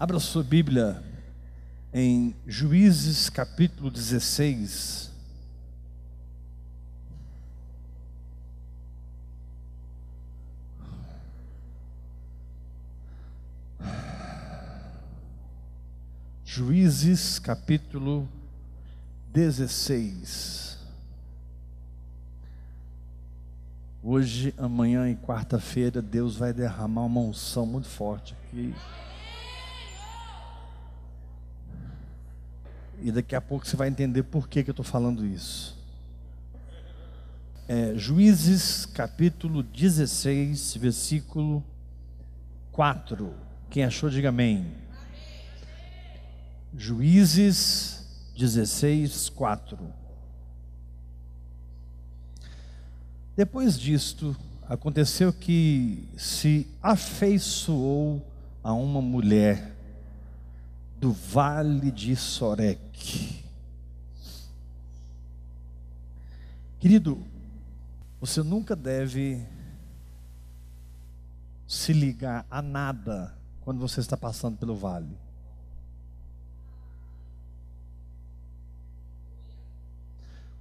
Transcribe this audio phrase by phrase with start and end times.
[0.00, 1.02] Abra sua Bíblia
[1.92, 5.10] em Juízes capítulo 16.
[16.44, 18.28] Juízes capítulo
[19.32, 20.78] 16.
[24.00, 28.72] Hoje, amanhã e quarta-feira, Deus vai derramar uma unção muito forte aqui.
[33.00, 35.76] E daqui a pouco você vai entender por que, que eu estou falando isso.
[37.68, 41.62] É, Juízes capítulo 16, versículo
[42.72, 43.32] 4.
[43.70, 44.66] Quem achou, diga amém.
[46.76, 49.78] Juízes 16, 4.
[53.36, 54.36] Depois disto,
[54.68, 58.26] aconteceu que se afeiçoou
[58.62, 59.77] a uma mulher
[60.98, 63.44] do vale de Sorek.
[66.80, 67.24] Querido,
[68.20, 69.46] você nunca deve
[71.66, 75.16] se ligar a nada quando você está passando pelo vale.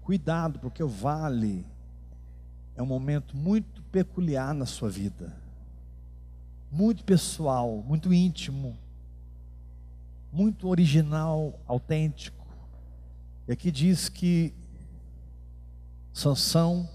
[0.02, 1.66] Cuidado, porque o vale
[2.76, 5.36] é um momento muito peculiar na sua vida,
[6.72, 8.78] muito pessoal, muito íntimo
[10.32, 12.46] muito original, autêntico.
[13.48, 14.54] E aqui diz que
[16.14, 16.90] Sansão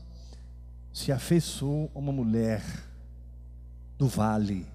[0.93, 2.63] se afeiçoou a uma mulher
[3.97, 4.67] do vale.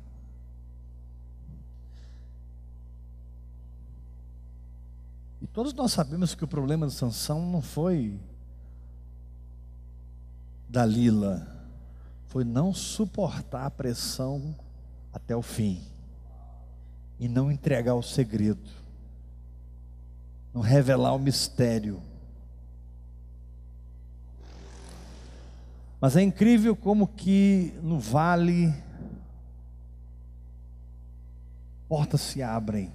[5.42, 8.20] E todos nós sabemos que o problema de Sansão não foi
[10.68, 11.48] Dalila,
[12.28, 14.56] foi não suportar a pressão
[15.14, 15.97] até o fim
[17.20, 18.70] e não entregar o segredo,
[20.54, 22.02] não revelar o mistério.
[26.00, 28.74] Mas é incrível como que no vale
[31.88, 32.92] portas se abrem,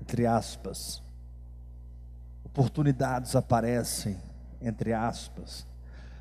[0.00, 1.02] entre aspas,
[2.44, 4.18] oportunidades aparecem,
[4.60, 5.66] entre aspas,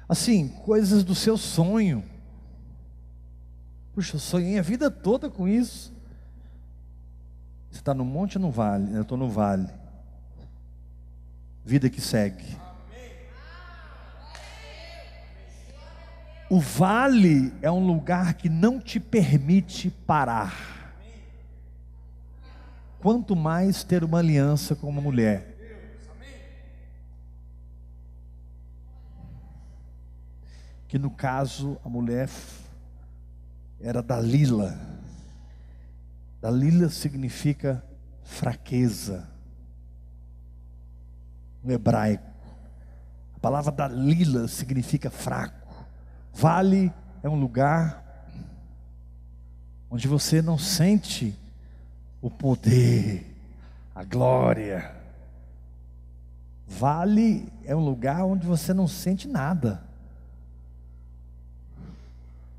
[0.08, 2.04] assim, coisas do seu sonho.
[3.94, 5.95] Puxa, eu sonhei a vida toda com isso.
[7.76, 8.96] Você está no monte ou no vale?
[8.96, 9.68] Eu estou no vale.
[11.66, 12.58] Vida que segue.
[16.50, 20.96] O vale é um lugar que não te permite parar.
[23.02, 25.46] Quanto mais ter uma aliança com uma mulher.
[30.88, 32.30] Que no caso a mulher
[33.82, 34.95] era Dalila.
[36.46, 37.84] Dalila significa
[38.22, 39.28] fraqueza
[41.64, 42.24] no hebraico.
[43.36, 45.88] A palavra Dalila significa fraco.
[46.32, 48.30] Vale é um lugar
[49.90, 51.36] onde você não sente
[52.22, 53.26] o poder,
[53.96, 54.96] a glória.
[56.68, 59.84] Vale é um lugar onde você não sente nada.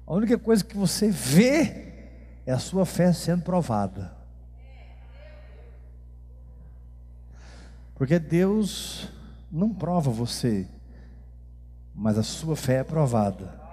[0.05, 1.86] A única coisa que você vê
[2.47, 4.15] é a sua fé sendo provada.
[7.97, 9.09] Porque Deus
[9.51, 10.69] não prova você,
[11.95, 13.67] mas a sua fé é provada.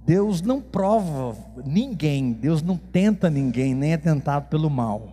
[0.00, 1.36] Deus não prova
[1.66, 5.12] ninguém, Deus não tenta ninguém, nem é tentado pelo mal.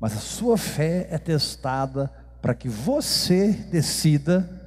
[0.00, 2.10] Mas a sua fé é testada
[2.42, 4.57] para que você decida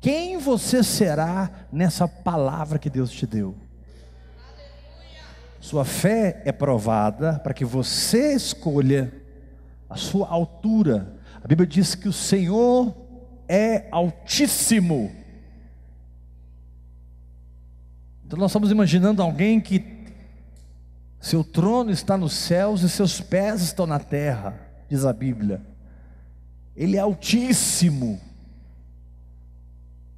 [0.00, 3.54] quem você será nessa palavra que Deus te deu.
[5.60, 9.12] Sua fé é provada para que você escolha
[9.88, 11.16] a sua altura.
[11.44, 12.96] A Bíblia diz que o Senhor
[13.46, 15.12] é altíssimo.
[18.24, 20.00] Então nós estamos imaginando alguém que
[21.20, 24.58] seu trono está nos céus e seus pés estão na terra,
[24.88, 25.60] diz a Bíblia.
[26.74, 28.18] Ele é altíssimo.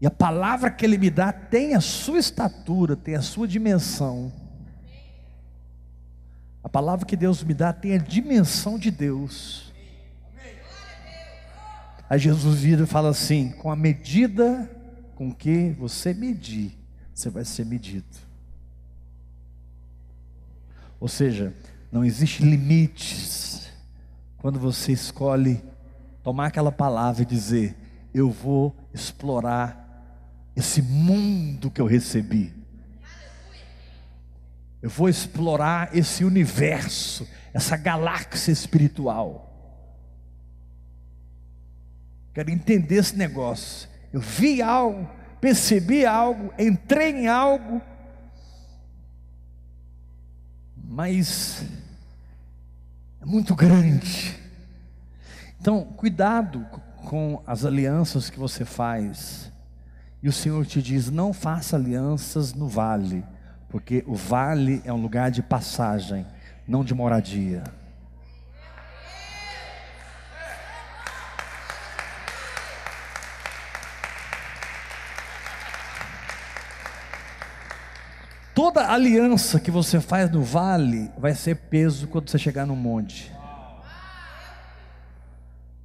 [0.03, 4.33] E a palavra que Ele me dá tem a sua estatura, tem a sua dimensão.
[6.61, 9.73] A palavra que Deus me dá tem a dimensão de Deus.
[12.11, 14.69] Aí Jesus vira e fala assim: com a medida
[15.15, 16.77] com que você medir,
[17.15, 18.19] você vai ser medido.
[20.99, 21.55] Ou seja,
[21.93, 23.71] não existe limites
[24.39, 25.63] quando você escolhe
[26.25, 27.77] tomar aquela palavra e dizer:
[28.13, 29.83] Eu vou explorar
[30.57, 32.53] esse mundo que eu recebi.
[34.81, 39.49] Eu vou explorar esse universo, essa galáxia espiritual.
[42.35, 43.89] Quero entender esse negócio.
[44.13, 45.09] Eu vi algo,
[45.41, 47.81] percebi algo, entrei em algo,
[50.77, 51.65] mas
[53.21, 54.37] é muito grande.
[55.61, 56.67] Então, cuidado
[57.05, 59.52] com as alianças que você faz.
[60.23, 63.25] E o Senhor te diz: não faça alianças no vale,
[63.69, 66.25] porque o vale é um lugar de passagem,
[66.67, 67.65] não de moradia.
[78.55, 83.33] Toda aliança que você faz no vale vai ser peso quando você chegar no monte.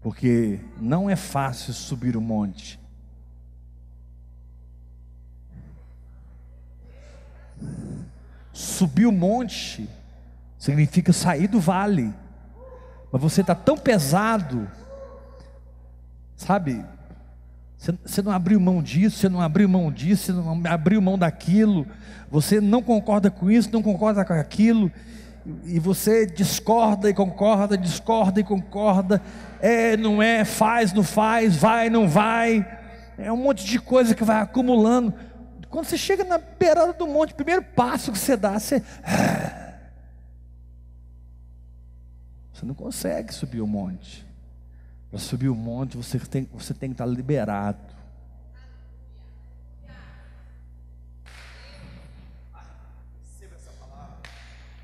[0.02, 2.78] Porque não é fácil subir o monte.
[8.58, 9.88] Subir o monte
[10.58, 12.12] significa sair do vale.
[13.12, 14.68] Mas você está tão pesado,
[16.36, 16.84] sabe?
[17.78, 21.86] Você não abriu mão disso, você não abriu mão disso, você não abriu mão daquilo,
[22.32, 24.92] você não concorda com isso, não concorda com aquilo,
[25.64, 29.22] e você discorda e concorda, discorda e concorda,
[29.62, 32.66] é, não é, faz, não faz, vai, não vai,
[33.20, 35.14] é um monte de coisa que vai acumulando.
[35.70, 38.82] Quando você chega na beirada do monte, o primeiro passo que você dá, você.
[42.54, 44.26] Você não consegue subir o monte.
[45.12, 47.96] Para subir o monte, você tem, você tem que estar liberado.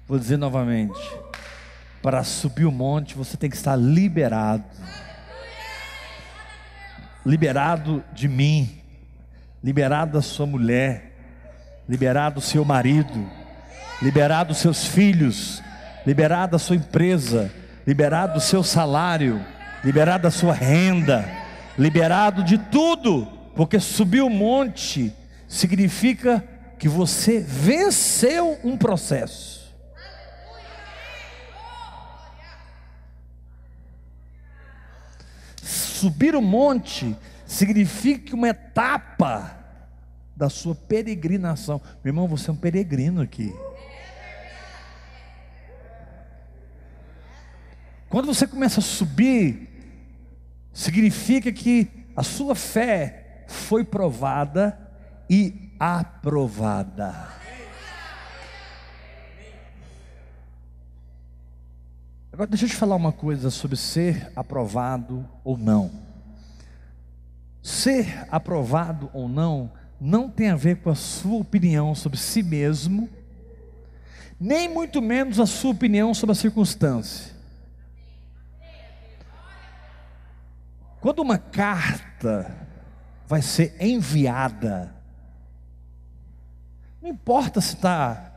[0.08, 1.00] Vou dizer novamente:
[2.02, 4.64] para subir o monte, você tem que estar liberado.
[7.26, 8.83] Liberado de mim,
[9.64, 11.14] liberado da sua mulher,
[11.88, 13.30] liberado do seu marido,
[14.02, 15.64] liberado dos seus filhos,
[16.06, 17.52] liberado da sua empresa,
[17.86, 19.44] liberado do seu salário
[19.84, 21.30] liberado da sua renda,
[21.78, 25.14] liberado de tudo, porque subir o monte
[25.48, 26.44] significa
[26.80, 29.62] que você venceu um processo.
[35.62, 37.16] Subir o monte
[37.54, 39.56] significa uma etapa
[40.36, 41.80] da sua peregrinação.
[42.04, 43.54] Meu irmão, você é um peregrino aqui.
[48.10, 49.70] Quando você começa a subir,
[50.72, 54.78] significa que a sua fé foi provada
[55.30, 57.30] e aprovada.
[62.32, 66.13] Agora deixa eu te falar uma coisa sobre ser aprovado ou não.
[67.64, 73.10] Ser aprovado ou não não tem a ver com a sua opinião sobre si mesmo,
[74.38, 77.34] nem muito menos a sua opinião sobre a circunstância.
[81.00, 82.54] Quando uma carta
[83.26, 84.94] vai ser enviada,
[87.02, 88.32] não importa se está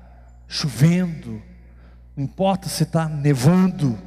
[0.47, 1.43] chovendo,
[2.17, 3.99] não importa se está nevando,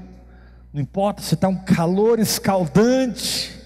[0.72, 3.59] não importa se está um calor escaldante,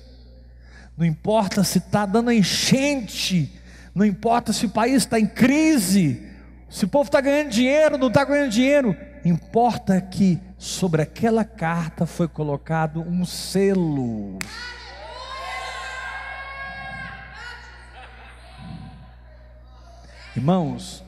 [0.95, 3.51] não importa se está dando enchente,
[3.95, 6.21] não importa se o país está em crise,
[6.69, 8.95] se o povo está ganhando dinheiro, não está ganhando dinheiro,
[9.25, 14.38] importa que sobre aquela carta foi colocado um selo.
[20.35, 21.03] Irmãos,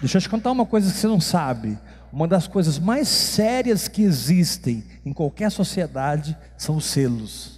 [0.00, 1.78] deixa eu te contar uma coisa que você não sabe.
[2.12, 7.55] Uma das coisas mais sérias que existem em qualquer sociedade são os selos.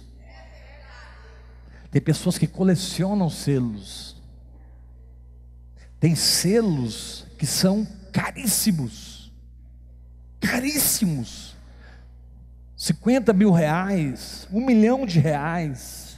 [1.91, 4.15] Tem pessoas que colecionam selos.
[5.99, 9.31] Tem selos que são caríssimos.
[10.39, 11.55] Caríssimos.
[12.77, 16.17] 50 mil reais, um milhão de reais.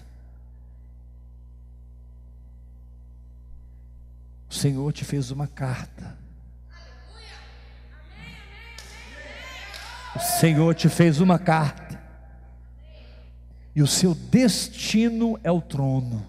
[4.47, 6.15] O Senhor te fez uma carta.
[10.15, 11.80] O Senhor te fez uma carta.
[13.75, 16.25] E o seu destino é o trono.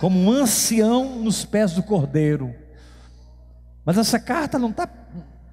[0.00, 2.52] Como um ancião nos pés do cordeiro.
[3.84, 4.88] Mas essa carta não está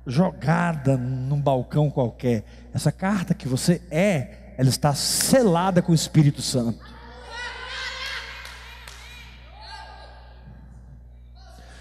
[0.07, 2.43] jogada num balcão qualquer.
[2.73, 6.83] Essa carta que você é, ela está selada com o Espírito Santo.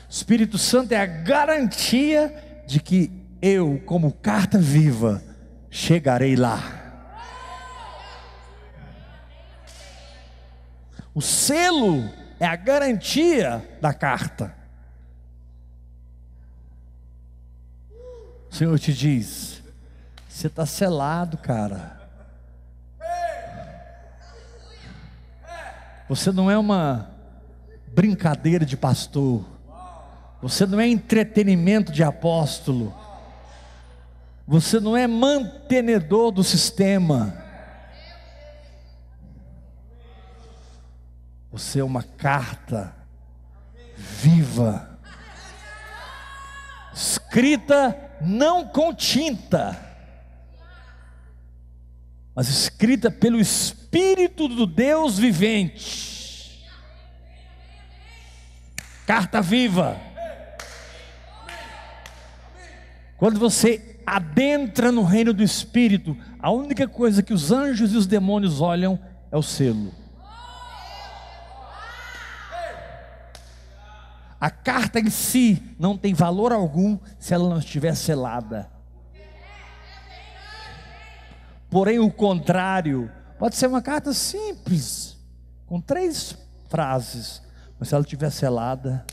[0.08, 5.22] Espírito Santo é a garantia de que eu, como carta viva,
[5.70, 6.60] chegarei lá.
[11.14, 12.08] O selo
[12.38, 14.54] é a garantia da carta.
[18.50, 19.62] O Senhor te diz:
[20.28, 21.98] você está selado, cara.
[26.08, 27.10] Você não é uma
[27.88, 29.44] brincadeira de pastor.
[30.40, 32.96] Você não é entretenimento de apóstolo.
[34.48, 37.36] Você não é mantenedor do sistema.
[41.52, 42.96] Você é uma carta
[43.94, 44.98] viva,
[46.94, 49.78] escrita não com tinta,
[52.34, 56.66] mas escrita pelo Espírito do Deus vivente.
[59.06, 60.00] Carta viva.
[63.18, 68.06] Quando você adentra no reino do Espírito, a única coisa que os anjos e os
[68.06, 68.98] demônios olham
[69.30, 69.92] é o selo.
[74.40, 78.70] A carta em si não tem valor algum se ela não estiver selada.
[81.68, 85.18] Porém, o contrário, pode ser uma carta simples,
[85.66, 86.36] com três
[86.68, 87.42] frases,
[87.78, 89.04] mas se ela estiver selada,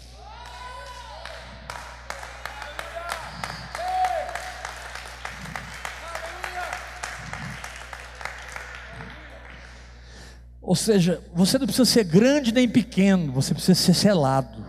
[10.76, 14.62] Ou seja, você não precisa ser grande nem pequeno, você precisa ser selado.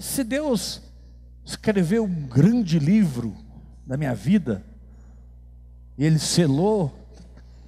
[0.00, 0.80] Se Deus
[1.44, 3.36] escreveu um grande livro
[3.86, 4.64] da minha vida,
[5.98, 6.90] e Ele selou,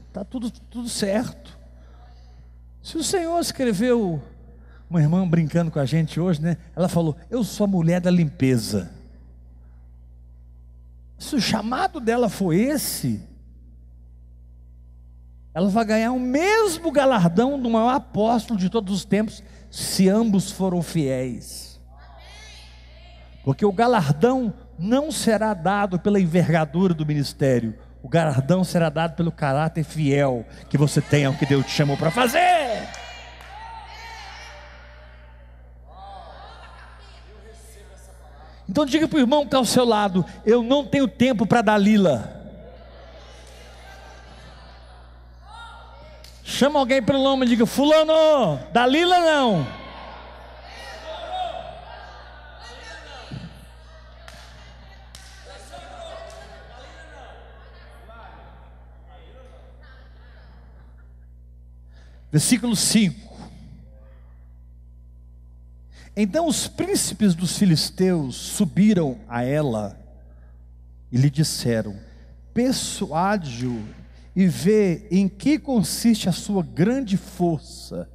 [0.09, 1.55] está tudo, tudo certo.
[2.83, 4.23] Se o Senhor escreveu,
[4.89, 6.57] uma irmã brincando com a gente hoje, né?
[6.75, 8.91] Ela falou: Eu sou a mulher da limpeza.
[11.25, 13.19] Se o chamado dela foi esse,
[15.55, 20.51] ela vai ganhar o mesmo galardão do maior apóstolo de todos os tempos, se ambos
[20.51, 21.81] foram fiéis.
[23.43, 29.33] Porque o galardão não será dado pela envergadura do ministério, o galardão será dado pelo
[29.33, 32.54] caráter fiel que você tem ao que Deus te chamou para fazer.
[38.75, 41.63] Então diga para o irmão que está ao seu lado: eu não tenho tempo para
[41.63, 42.43] Dalila.
[46.43, 49.65] Chama alguém pelo nome e diga: Fulano, Dalila não.
[62.33, 63.34] Versículo 5.
[66.17, 69.99] Então os príncipes dos filisteus subiram a ela
[71.11, 71.97] e lhe disseram:
[72.53, 73.83] Persuade-o
[74.35, 78.09] e vê em que consiste a sua grande força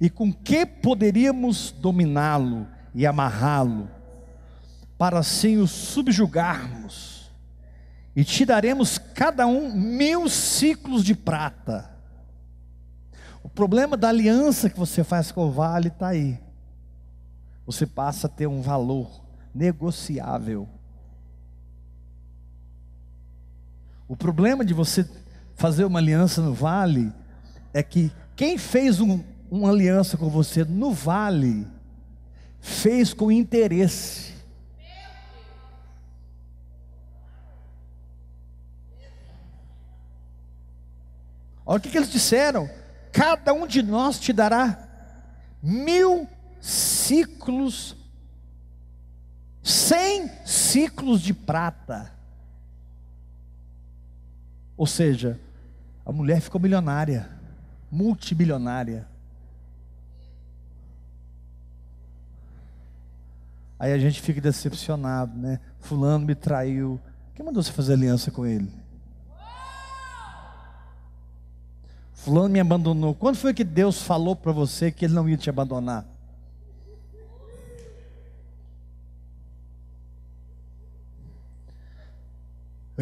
[0.00, 3.88] e com que poderíamos dominá-lo e amarrá-lo,
[4.96, 7.30] para assim o subjugarmos,
[8.14, 11.90] e te daremos cada um mil ciclos de prata.
[13.42, 16.38] O problema da aliança que você faz com o vale está aí
[17.66, 19.22] você passa a ter um valor
[19.54, 20.68] negociável.
[24.08, 25.08] O problema de você
[25.54, 27.12] fazer uma aliança no vale
[27.72, 31.66] é que quem fez um, uma aliança com você no vale
[32.60, 34.34] fez com interesse.
[41.64, 42.68] Olha o que, que eles disseram:
[43.12, 44.88] cada um de nós te dará
[45.62, 46.28] mil
[46.60, 47.96] ciclos,
[49.62, 52.12] cem ciclos de prata.
[54.76, 55.38] Ou seja,
[56.04, 57.28] a mulher ficou milionária,
[57.90, 59.06] multibilionária.
[63.78, 65.58] Aí a gente fica decepcionado, né?
[65.78, 67.00] Fulano me traiu.
[67.34, 68.70] Quem mandou você fazer aliança com ele?
[72.12, 73.14] Fulano me abandonou.
[73.14, 76.04] Quando foi que Deus falou para você que ele não ia te abandonar?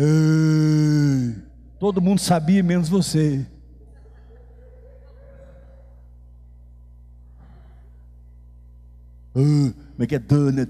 [0.00, 1.34] Ei,
[1.80, 3.44] todo mundo sabia, menos você.
[9.32, 10.68] como é que é dona,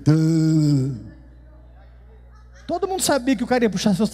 [2.67, 4.07] Todo mundo sabia que o cara ia puxar seu,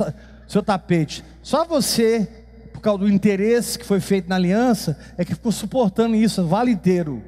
[0.49, 1.25] seu tapete.
[1.43, 2.29] Só você,
[2.73, 6.49] por causa do interesse que foi feito na aliança, é que ficou suportando isso o
[6.49, 7.23] vale inteiro.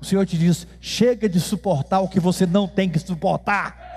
[0.00, 3.87] O Senhor te diz: chega de suportar o que você não tem que suportar.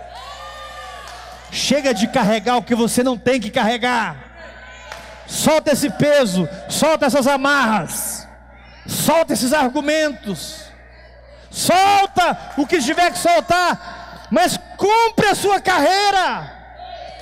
[1.52, 4.32] Chega de carregar o que você não tem que carregar.
[5.28, 8.28] Solta esse peso, solta essas amarras,
[8.88, 10.64] solta esses argumentos,
[11.50, 16.60] solta o que tiver que soltar, mas cumpre a sua carreira.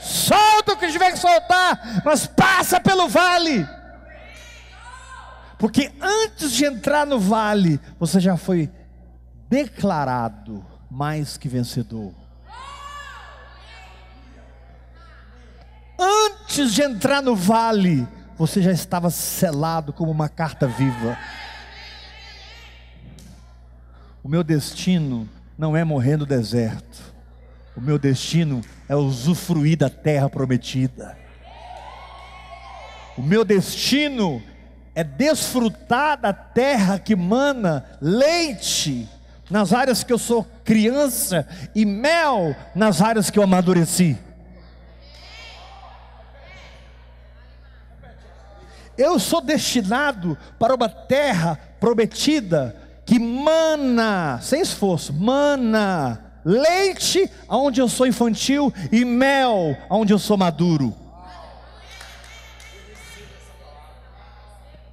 [0.01, 3.67] Solta o que tiver que soltar, mas passa pelo vale.
[5.57, 8.71] Porque antes de entrar no vale, você já foi
[9.49, 12.13] declarado mais que vencedor.
[15.99, 21.17] Antes de entrar no vale, você já estava selado como uma carta viva.
[24.23, 25.27] O meu destino
[25.57, 27.13] não é morrer no deserto.
[27.75, 31.17] O meu destino é usufruir da terra prometida.
[33.17, 34.41] O meu destino
[34.95, 39.07] é desfrutar da terra que mana leite
[39.49, 44.17] nas áreas que eu sou criança e mel nas áreas que eu amadureci.
[48.99, 52.75] Eu sou destinado para uma terra prometida
[53.05, 60.35] que mana, sem esforço, mana leite onde eu sou infantil e mel onde eu sou
[60.35, 60.93] maduro.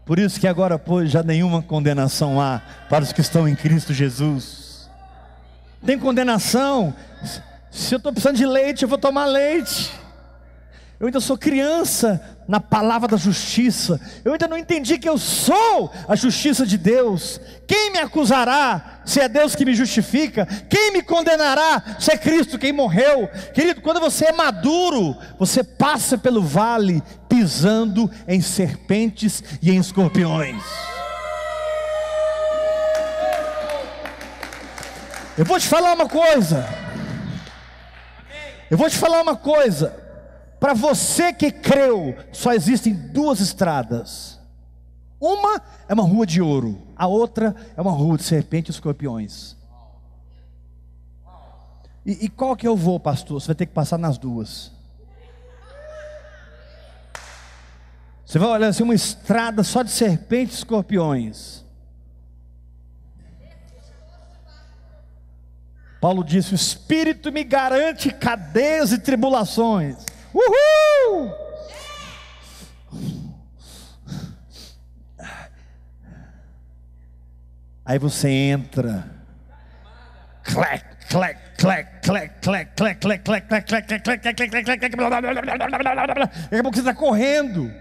[0.04, 3.92] Por isso que agora, pois, já nenhuma condenação há para os que estão em Cristo
[3.92, 4.88] Jesus.
[5.84, 6.94] Tem condenação.
[7.72, 9.92] Se eu estou precisando de leite, eu vou tomar leite.
[11.00, 14.00] Eu ainda sou criança na palavra da justiça.
[14.24, 17.40] Eu ainda não entendi que eu sou a justiça de Deus.
[17.66, 20.46] Quem me acusará se é Deus que me justifica?
[20.68, 23.28] Quem me condenará se é Cristo quem morreu?
[23.52, 30.62] Querido, quando você é maduro, você passa pelo vale pisando em serpentes e em escorpiões.
[35.36, 36.66] Eu vou te falar uma coisa.
[38.70, 40.05] Eu vou te falar uma coisa.
[40.58, 44.40] Para você que creu, só existem duas estradas.
[45.20, 49.56] Uma é uma rua de ouro, a outra é uma rua de serpente e escorpiões.
[52.04, 53.40] E, e qual que eu vou, pastor?
[53.40, 54.72] Você vai ter que passar nas duas.
[58.24, 61.64] Você vai olhar assim uma estrada só de serpentes e escorpiões.
[66.00, 69.96] Paulo disse: O Espírito me garante cadeias e tribulações.
[70.36, 71.34] Uhul!
[77.86, 79.10] Aí você entra.
[80.42, 84.84] Clec, clec, clec, clec, clec, clec, clec, clec, clec, clec, clec, clec, clec, clec, clec,
[84.84, 87.72] clec, Daqui a pouco você está correndo.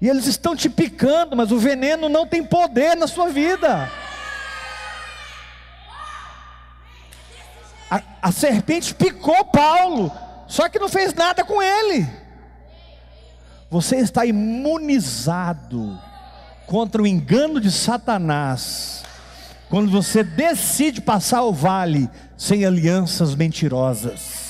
[0.00, 3.90] E eles estão te picando, mas o veneno não tem poder na sua vida.
[7.90, 10.12] A, a serpente picou Paulo,
[10.46, 12.06] só que não fez nada com ele.
[13.70, 15.98] Você está imunizado
[16.66, 19.04] contra o engano de Satanás.
[19.68, 24.46] Quando você decide passar o vale sem alianças mentirosas.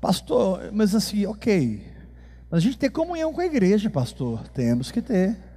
[0.00, 1.86] Pastor, mas assim, ok.
[2.50, 4.48] Mas a gente tem comunhão com a igreja, pastor.
[4.48, 5.51] Temos que ter.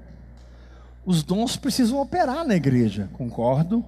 [1.06, 3.86] Os dons precisam operar na igreja, concordo.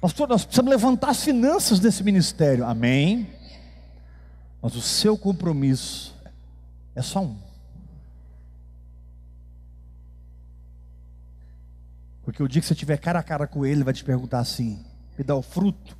[0.00, 3.28] Pastor, nós precisamos levantar as finanças desse ministério, amém.
[4.62, 6.14] Mas o seu compromisso
[6.94, 7.36] é só um.
[12.22, 14.38] Porque o dia que você estiver cara a cara com ele, ele vai te perguntar
[14.38, 14.84] assim:
[15.16, 15.96] me dá o fruto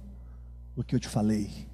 [0.76, 1.67] do que eu te falei.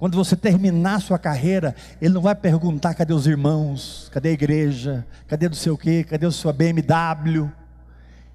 [0.00, 5.06] Quando você terminar sua carreira, ele não vai perguntar cadê os irmãos, cadê a igreja,
[5.28, 7.52] cadê não sei o quê, cadê a sua BMW.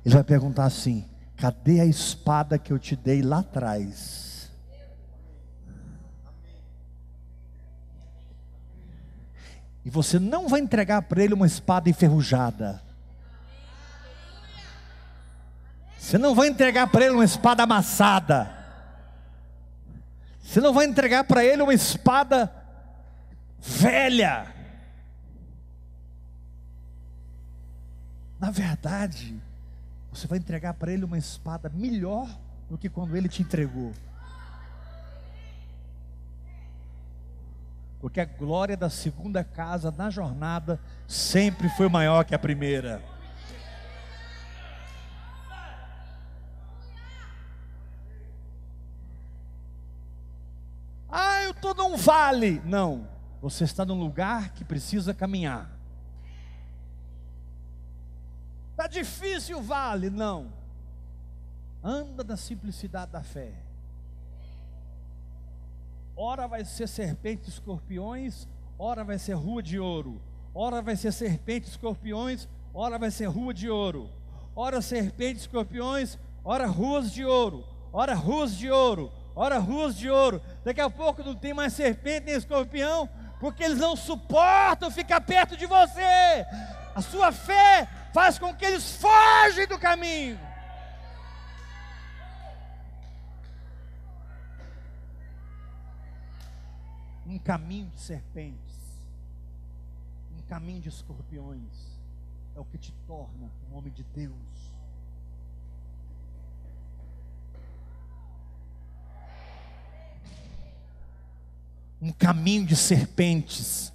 [0.06, 1.04] Ele vai perguntar assim:
[1.36, 4.52] cadê a espada que eu te dei lá atrás?
[9.84, 12.80] E você não vai entregar para ele uma espada enferrujada.
[15.98, 18.55] Você não vai entregar para ele uma espada amassada.
[20.46, 22.54] Você não vai entregar para ele uma espada
[23.60, 24.46] velha.
[28.40, 29.36] Na verdade,
[30.14, 32.30] você vai entregar para ele uma espada melhor
[32.70, 33.92] do que quando ele te entregou.
[38.00, 43.02] Porque a glória da segunda casa na jornada sempre foi maior que a primeira.
[51.96, 52.62] Num vale.
[52.66, 53.08] Não,
[53.42, 55.70] Você está num lugar que precisa caminhar.
[58.72, 60.10] Está difícil o vale?
[60.10, 60.52] Não.
[61.84, 63.54] Anda na simplicidade da fé.
[66.18, 68.48] Ora vai ser serpente e escorpiões,
[68.80, 70.20] ora vai ser rua de ouro.
[70.54, 74.10] Ora vai ser serpente escorpiões, ora vai ser rua de ouro.
[74.56, 77.64] Ora serpente escorpiões, ora ruas de ouro.
[77.94, 80.42] Ora ruas de ouro, ora ruas de ouro.
[80.64, 85.58] Daqui a pouco não tem mais serpente nem escorpião, porque eles não suportam ficar perto
[85.58, 86.46] de você.
[86.96, 90.40] A sua fé faz com que eles fogem do caminho.
[97.28, 98.76] Um caminho de serpentes,
[100.38, 102.00] um caminho de escorpiões,
[102.56, 104.75] é o que te torna um homem de Deus.
[112.02, 113.92] Um caminho de serpentes,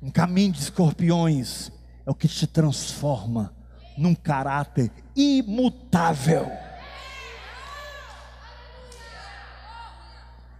[0.00, 1.70] um caminho de escorpiões,
[2.04, 3.54] é o que te transforma
[3.96, 6.50] num caráter imutável,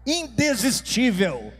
[0.06, 1.52] indesistível.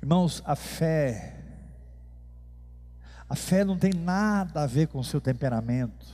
[0.00, 1.41] Irmãos, a fé
[3.32, 6.06] a fé não tem nada a ver com o seu temperamento.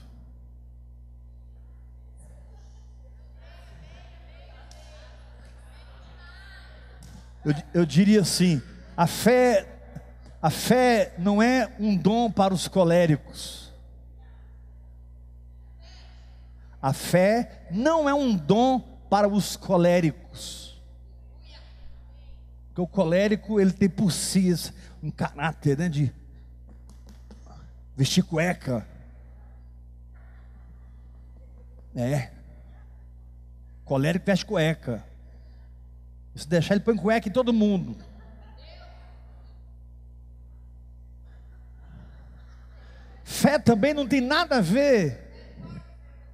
[7.44, 8.62] Eu, eu diria assim:
[8.96, 9.66] a fé,
[10.40, 13.72] a fé não é um dom para os coléricos.
[16.81, 18.78] A fé não é um dom
[19.11, 20.81] para os coléricos.
[22.68, 24.54] Porque o colérico ele tem por si
[25.02, 26.16] um caráter né, de
[27.98, 28.87] vestir cueca.
[31.96, 32.30] É.
[33.84, 35.04] Colérico veste cueca.
[36.37, 37.96] Se deixar, ele põe cueca em todo mundo.
[43.24, 45.26] Fé também não tem nada a ver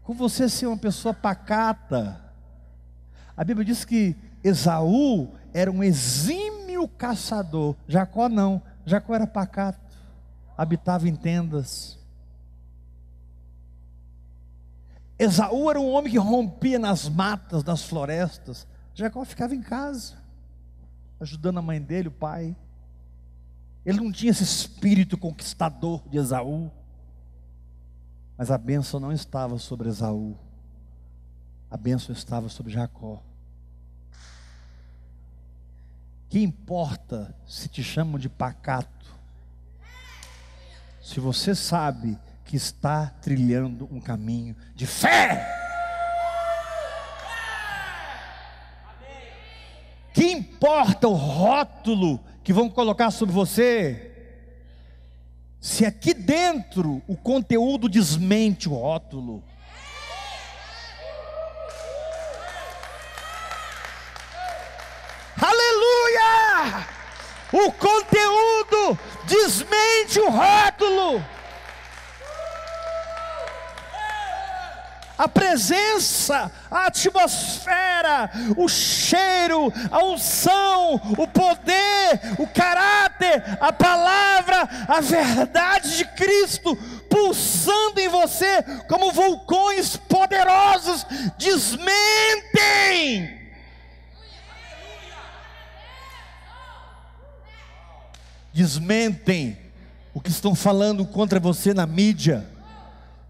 [0.02, 2.20] com você ser uma pessoa pacata.
[3.34, 7.74] A Bíblia diz que Esaú era um exímio caçador.
[7.88, 8.60] Jacó não.
[8.84, 9.83] Jacó era pacato
[10.56, 11.98] habitava em tendas.
[15.18, 18.66] Esaú era um homem que rompia nas matas, nas florestas.
[18.94, 20.16] Jacó ficava em casa,
[21.20, 22.56] ajudando a mãe dele, o pai.
[23.84, 26.70] Ele não tinha esse espírito conquistador de Esaú.
[28.36, 30.36] Mas a bênção não estava sobre Esaú.
[31.70, 33.22] A bênção estava sobre Jacó.
[36.28, 39.13] Que importa se te chamam de pacato,
[41.04, 45.46] se você sabe que está trilhando um caminho de fé.
[50.14, 54.12] Que importa o rótulo que vão colocar sobre você?
[55.60, 59.44] Se aqui dentro o conteúdo desmente o rótulo.
[65.36, 66.93] Aleluia!
[67.54, 71.24] O conteúdo desmente o rótulo.
[75.16, 85.00] A presença, a atmosfera, o cheiro, a unção, o poder, o caráter, a palavra, a
[85.00, 86.74] verdade de Cristo
[87.08, 91.06] pulsando em você como vulcões poderosos
[91.38, 93.43] desmentem
[98.54, 99.58] desmentem
[100.14, 102.46] o que estão falando contra você na mídia,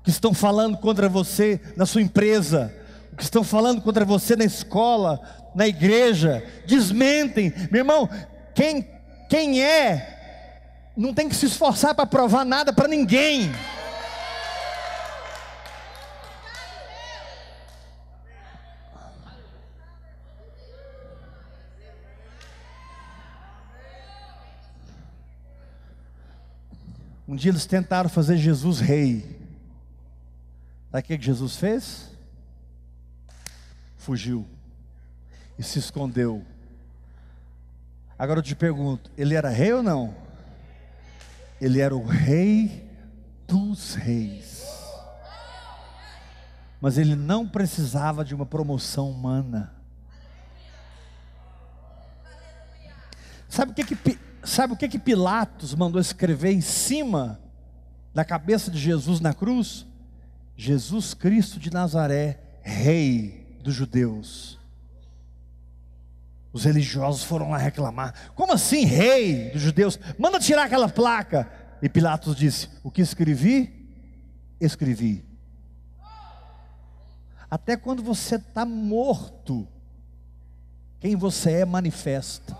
[0.00, 2.70] o que estão falando contra você na sua empresa,
[3.10, 5.18] o que estão falando contra você na escola,
[5.54, 8.06] na igreja, desmentem, meu irmão,
[8.54, 8.86] quem,
[9.30, 13.50] quem é, não tem que se esforçar para provar nada para ninguém.
[27.26, 29.40] Um dia eles tentaram fazer Jesus rei.
[30.90, 32.10] Sabe o que Jesus fez?
[33.96, 34.46] Fugiu
[35.58, 36.44] e se escondeu.
[38.18, 40.14] Agora eu te pergunto: ele era rei ou não?
[41.60, 42.88] Ele era o rei
[43.46, 44.64] dos reis.
[46.80, 49.72] Mas ele não precisava de uma promoção humana.
[53.48, 54.13] Sabe o que, que
[54.54, 57.40] Sabe o que que Pilatos mandou escrever em cima
[58.14, 59.84] da cabeça de Jesus na cruz?
[60.56, 64.60] Jesus Cristo de Nazaré, Rei dos judeus.
[66.52, 69.98] Os religiosos foram lá reclamar: Como assim, Rei dos judeus?
[70.16, 71.50] Manda tirar aquela placa.
[71.82, 73.90] E Pilatos disse: O que escrevi,
[74.60, 75.24] escrevi.
[77.50, 79.66] Até quando você está morto,
[81.00, 82.56] quem você é manifesta.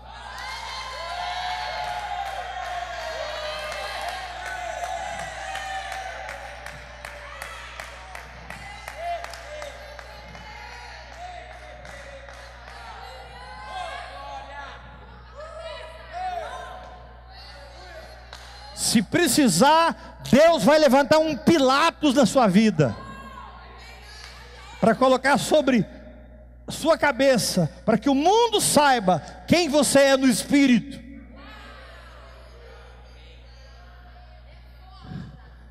[19.14, 22.96] Precisar, Deus vai levantar um Pilatos na sua vida,
[24.80, 25.86] para colocar sobre
[26.68, 30.98] sua cabeça, para que o mundo saiba quem você é no Espírito.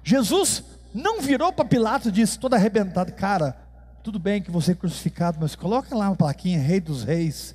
[0.06, 3.58] Jesus não virou para Pilatos e disse, todo arrebentado, cara,
[4.02, 7.54] tudo bem que você é crucificado, mas coloca lá uma plaquinha, Rei dos Reis,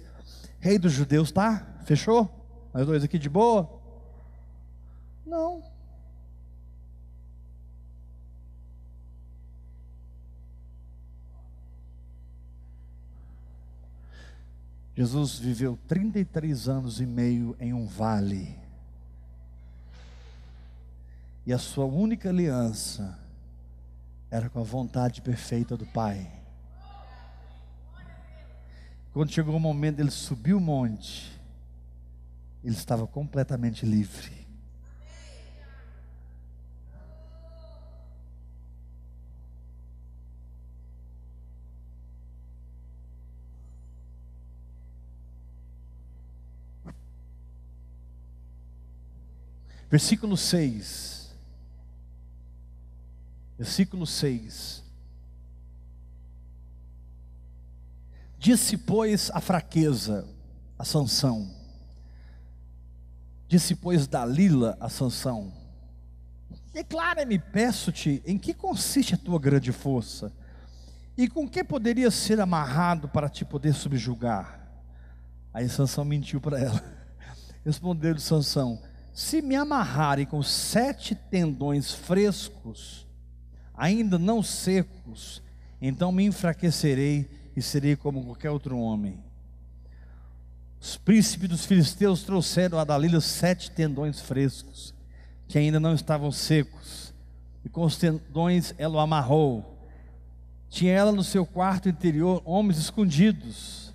[0.60, 1.66] Rei dos Judeus, tá?
[1.86, 2.28] Fechou?
[2.74, 3.70] Nós dois aqui de boa?
[5.24, 5.77] Não.
[14.98, 18.58] Jesus viveu 33 anos e meio em um vale.
[21.46, 23.16] E a sua única aliança
[24.28, 26.28] era com a vontade perfeita do Pai.
[29.12, 31.30] Quando chegou o momento dele subir o monte,
[32.64, 34.37] ele estava completamente livre.
[49.90, 51.34] Versículo 6.
[53.56, 54.84] Versículo 6.
[58.38, 60.28] Disse, pois, a fraqueza,
[60.78, 61.50] a Sansão.
[63.48, 65.52] Disse, pois, Dalila a Sansão.
[66.72, 70.32] Declara-me, peço-te, em que consiste a tua grande força?
[71.16, 74.60] E com que poderia ser amarrado para te poder subjugar?
[75.52, 76.84] Aí Sansão mentiu para ela.
[77.64, 78.80] Respondeu-lhe Sansão:
[79.18, 83.04] se me amarrarem com sete tendões frescos,
[83.74, 85.42] ainda não secos,
[85.82, 89.18] então me enfraquecerei e serei como qualquer outro homem.
[90.80, 94.94] Os príncipes dos filisteus trouxeram a Dalila sete tendões frescos,
[95.48, 97.12] que ainda não estavam secos,
[97.64, 99.82] e com os tendões ela o amarrou.
[100.70, 103.92] Tinha ela no seu quarto interior homens escondidos.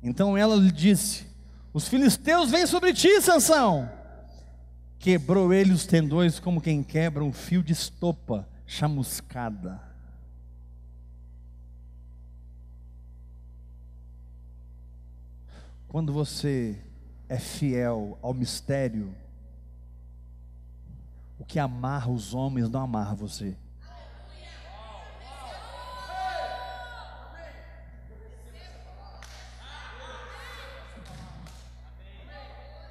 [0.00, 1.33] Então ela lhe disse:
[1.74, 3.90] os filisteus vêm sobre ti, Sansão.
[5.00, 9.80] Quebrou ele os tendões como quem quebra um fio de estopa chamuscada.
[15.88, 16.80] Quando você
[17.28, 19.12] é fiel ao mistério,
[21.40, 23.56] o que amarra os homens não amarra você.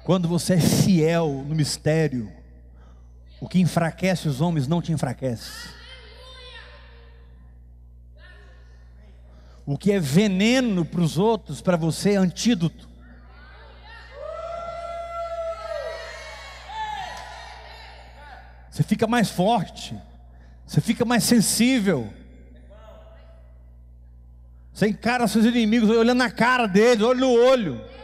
[0.04, 2.30] Quando você é fiel no mistério,
[3.40, 5.70] o que enfraquece os homens não te enfraquece.
[9.64, 12.86] O que é veneno para os outros, para você é antídoto.
[18.70, 19.96] Você fica mais forte,
[20.66, 22.12] você fica mais sensível.
[24.70, 27.94] Você encara seus inimigos olhando na cara deles, olho no olho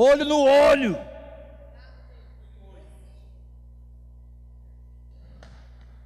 [0.00, 0.96] olho no olho.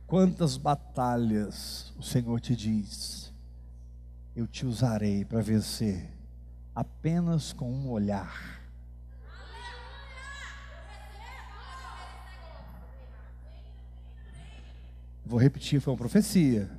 [0.06, 3.32] Quantas batalhas o Senhor te diz,
[4.34, 6.10] eu te usarei para vencer,
[6.74, 8.62] apenas com um olhar.
[15.24, 16.70] Vou repetir, foi uma profecia.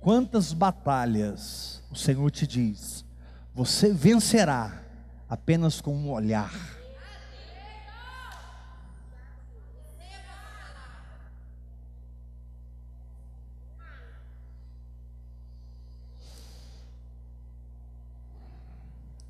[0.00, 3.04] Quantas batalhas o Senhor te diz,
[3.54, 4.83] você vencerá
[5.34, 6.52] apenas com um olhar.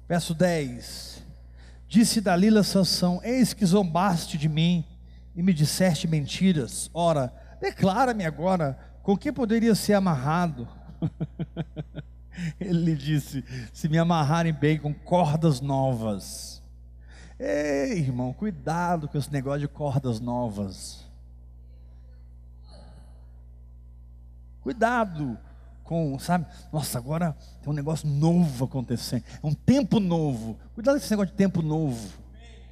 [0.06, 1.24] Verso 10:
[1.88, 4.84] Disse Dalila Sansão: Eis que zombaste de mim
[5.34, 6.90] e me disseste mentiras.
[6.92, 10.68] Ora, declara-me agora com que poderia ser amarrado.
[12.60, 16.62] Ele disse: Se me amarrarem bem com cordas novas.
[17.38, 21.04] Ei, irmão, cuidado com esse negócio de cordas novas.
[24.60, 25.38] Cuidado
[25.82, 26.46] com, sabe?
[26.72, 29.24] Nossa, agora tem um negócio novo acontecendo.
[29.42, 30.58] É um tempo novo.
[30.74, 32.24] Cuidado com esse negócio de tempo novo.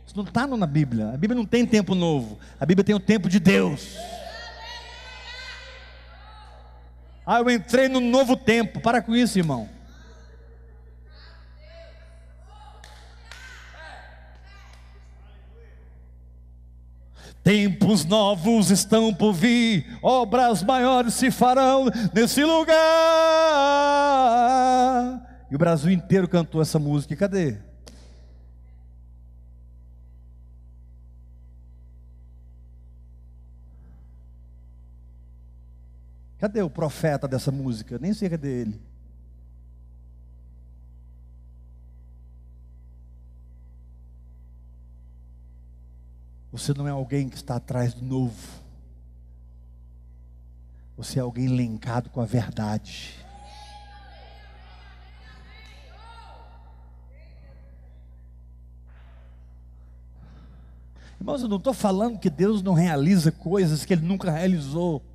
[0.06, 1.10] Isso não está na Bíblia.
[1.10, 2.38] A Bíblia não tem tempo novo.
[2.58, 3.96] A Bíblia tem o tempo de Deus.
[7.24, 8.80] Ah, eu entrei no novo tempo.
[8.80, 9.68] Para com isso, irmão.
[17.42, 22.76] Tempos novos estão por vir, obras maiores se farão nesse lugar.
[25.50, 27.16] E o Brasil inteiro cantou essa música.
[27.16, 27.58] Cadê?
[36.42, 38.00] Cadê o profeta dessa música?
[38.00, 38.80] Nem sei cadê ele.
[46.50, 48.60] Você não é alguém que está atrás do novo.
[50.96, 53.24] Você é alguém linkado com a verdade.
[61.20, 65.11] Irmãos, eu não estou falando que Deus não realiza coisas que Ele nunca realizou.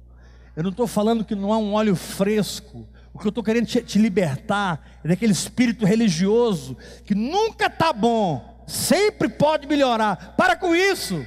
[0.57, 2.89] Eu não estou falando que não há um óleo fresco.
[3.13, 7.93] O que eu estou querendo te, te, libertar é daquele espírito religioso que nunca está
[7.93, 10.33] bom, sempre pode melhorar.
[10.35, 11.23] Para com isso.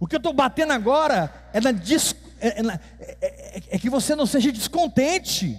[0.00, 3.88] O que eu estou batendo agora é, na, é, é, na, é, é, é que
[3.88, 5.56] você não seja descontente.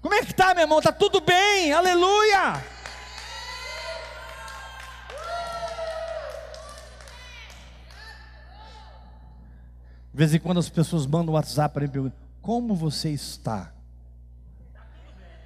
[0.00, 0.78] Como é que está, meu irmão?
[0.78, 2.72] Está tudo bem, aleluia.
[10.12, 13.72] De vez em quando as pessoas mandam WhatsApp para mim e perguntam: Como você está?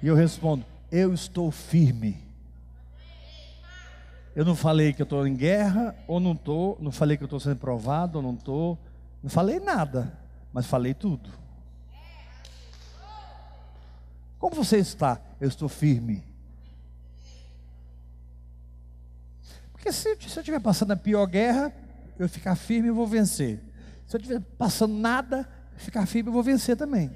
[0.03, 2.21] E eu respondo: Eu estou firme.
[4.35, 7.27] Eu não falei que eu estou em guerra ou não estou, não falei que eu
[7.27, 8.77] estou sendo provado ou não estou,
[9.23, 10.15] não falei nada,
[10.53, 11.29] mas falei tudo.
[14.37, 15.19] Como você está?
[15.41, 16.23] Eu estou firme.
[19.71, 21.73] Porque se, se eu estiver passando a pior guerra,
[22.19, 23.59] eu ficar firme, eu vou vencer.
[24.07, 27.11] Se eu estiver passando nada, ficar firme, eu vou vencer também.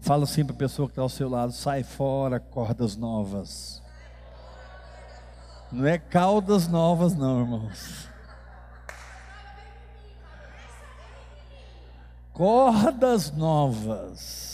[0.00, 3.80] Fala assim para a pessoa que está ao seu lado: sai fora, cordas novas.
[5.70, 8.08] Não é caudas novas, não, irmãos.
[12.32, 14.51] Cordas novas.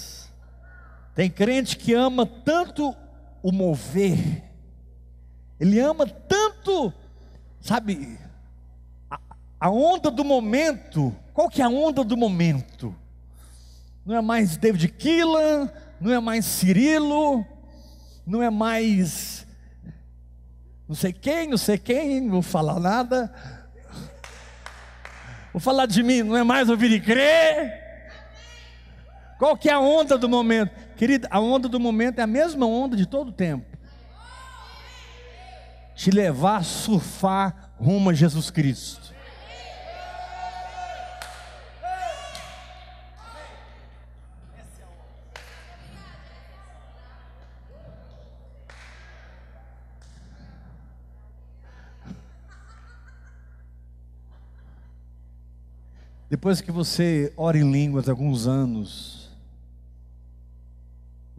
[1.19, 2.95] Tem crente que ama tanto
[3.43, 4.45] o mover,
[5.59, 6.93] ele ama tanto,
[7.61, 8.17] sabe,
[9.11, 9.19] a,
[9.59, 11.13] a onda do momento.
[11.35, 12.95] Qual que é a onda do momento?
[14.07, 15.69] não é mais David Keelan,
[16.01, 17.45] não é mais Cirilo,
[18.25, 19.45] não é mais
[20.89, 23.35] não sei quem, não sei quem, não vou falar nada.
[25.53, 27.89] Vou falar de mim, não é mais ouvir e crer.
[29.37, 30.88] Qual que é a onda do momento?
[30.99, 33.65] Querida, a onda do momento é a mesma onda de todo o tempo.
[35.95, 39.15] Te levar a surfar rumo a Jesus Cristo.
[56.29, 59.28] Depois que você ora em línguas alguns anos,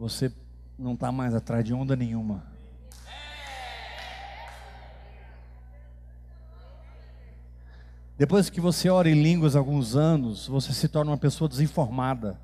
[0.00, 0.32] você
[0.78, 2.42] não está mais atrás de onda nenhuma.
[8.16, 12.40] Depois que você ora em línguas alguns anos, você se torna uma pessoa desinformada.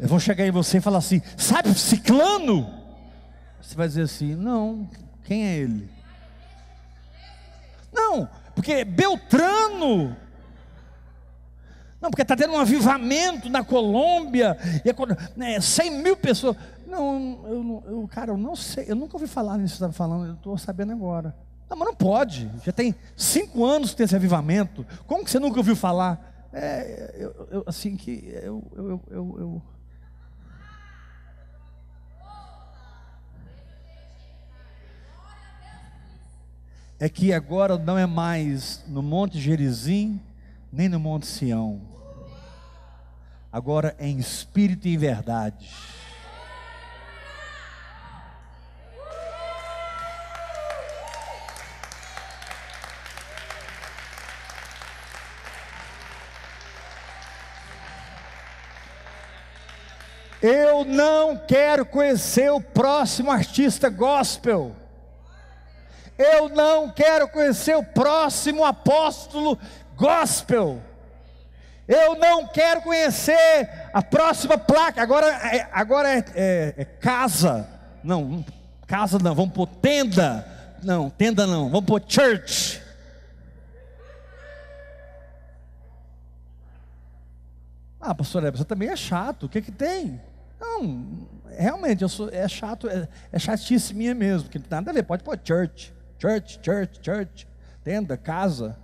[0.00, 2.72] Eu vou chegar em você e falar assim: sabe, ciclano?
[3.60, 4.88] Você vai dizer assim: não,
[5.24, 5.90] quem é ele?
[7.92, 10.16] Não, porque Beltrano.
[12.00, 14.94] Não, porque está tendo um avivamento na Colômbia, e é,
[15.36, 16.56] né, 100 mil pessoas.
[16.86, 19.92] Não, eu, eu, cara, eu não sei, eu nunca ouvi falar nisso que você estava
[19.92, 21.34] falando, eu estou sabendo agora.
[21.70, 25.38] Não, mas não pode, já tem cinco anos que tem esse avivamento, como que você
[25.38, 26.50] nunca ouviu falar?
[26.52, 29.62] É, eu, eu assim que eu, eu, eu, eu
[37.02, 40.20] é que agora não é mais no Monte Gerizim,
[40.72, 41.80] nem no Monte Sião.
[43.50, 45.68] Agora é em espírito e em verdade.
[60.40, 64.81] Eu não quero conhecer o próximo artista gospel.
[66.22, 69.58] Eu não quero conhecer o próximo apóstolo
[69.96, 70.80] gospel.
[71.88, 75.02] Eu não quero conhecer a próxima placa.
[75.02, 77.68] Agora, é, agora é, é, é casa.
[78.04, 78.44] Não,
[78.86, 79.34] casa não.
[79.34, 80.46] Vamos pôr tenda.
[80.82, 81.68] Não, tenda não.
[81.68, 82.80] Vamos pôr church.
[88.00, 89.46] Ah, pastor, você também é chato.
[89.46, 90.20] O que que tem?
[90.60, 95.02] Não, realmente, eu sou, é chato, é, é chatice minha mesmo, que nada a ver.
[95.02, 95.92] Pode pôr church,
[96.22, 97.48] church, church, church,
[97.82, 98.78] tenda, casa.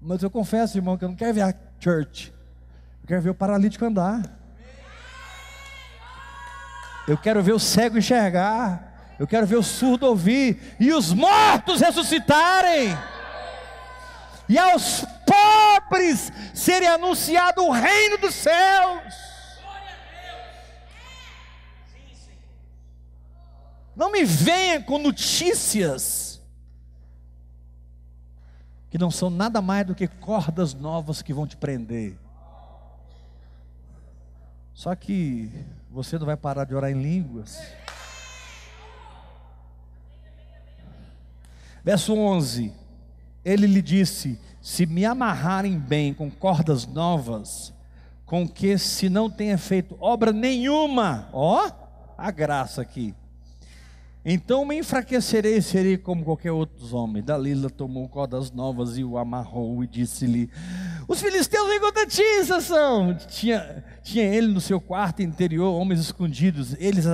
[0.00, 2.32] Mas eu confesso, irmão, que eu não quero ver a church.
[3.02, 4.22] Eu quero ver o paralítico andar.
[7.06, 9.14] Eu quero ver o cego enxergar.
[9.18, 10.76] Eu quero ver o surdo ouvir.
[10.80, 12.96] E os mortos ressuscitarem.
[14.48, 19.23] E aos pobres serem anunciado o reino dos céus.
[24.04, 26.38] Não me venha com notícias
[28.90, 32.14] que não são nada mais do que cordas novas que vão te prender.
[34.74, 35.50] Só que
[35.90, 37.58] você não vai parar de orar em línguas.
[41.82, 42.74] Verso 11:
[43.42, 47.72] Ele lhe disse: Se me amarrarem bem com cordas novas,
[48.26, 51.72] com que se não tenha feito obra nenhuma, ó,
[52.18, 53.14] a graça aqui
[54.24, 57.22] então me enfraquecerei e serei como qualquer outro homem.
[57.22, 60.50] Dalila tomou cordas novas e o amarrou e disse-lhe:
[61.06, 63.14] Os filisteus vêm contra ti, Sansão.
[63.28, 66.74] Tinha, tinha ele no seu quarto interior homens escondidos.
[66.78, 67.04] Eles,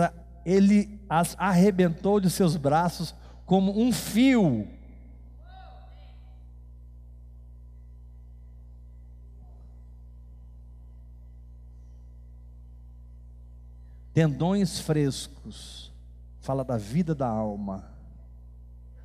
[0.46, 3.12] ele as arrebentou de seus braços
[3.44, 4.68] como um fio.
[14.14, 15.89] Tendões frescos
[16.40, 17.84] fala da vida da alma.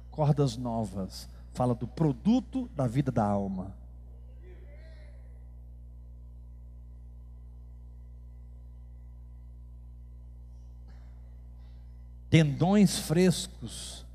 [0.09, 3.75] Cordas novas, fala do produto da vida da alma.
[12.29, 14.05] Tendões frescos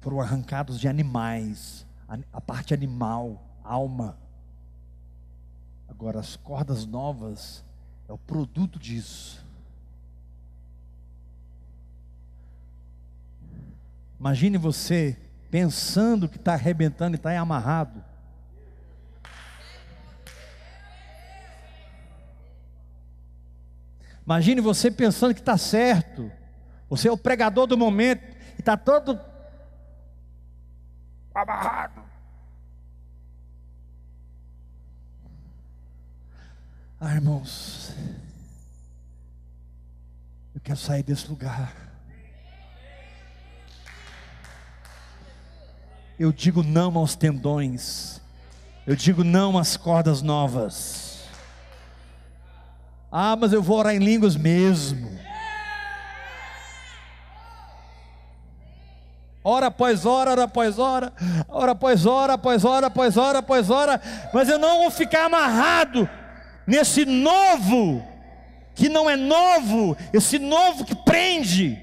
[0.00, 1.86] foram arrancados de animais,
[2.32, 4.16] a parte animal, alma.
[5.86, 7.62] Agora, as cordas novas
[8.08, 9.44] é o produto disso.
[14.20, 15.16] Imagine você
[15.50, 18.04] pensando que está arrebentando e está amarrado.
[24.22, 26.30] Imagine você pensando que está certo.
[26.90, 28.22] Você é o pregador do momento
[28.56, 29.18] e está todo
[31.34, 32.02] amarrado.
[37.00, 37.94] Ah, irmãos,
[40.54, 41.89] eu quero sair desse lugar.
[46.20, 48.20] Eu digo não aos tendões,
[48.86, 51.20] eu digo não às cordas novas.
[53.10, 55.18] Ah, mas eu vou orar em línguas mesmo.
[59.42, 61.10] Hora após hora, hora após hora,
[61.48, 64.02] hora após hora, após hora, após hora, após hora,
[64.34, 66.06] mas eu não vou ficar amarrado
[66.66, 68.06] nesse novo,
[68.74, 71.80] que não é novo, esse novo que prende,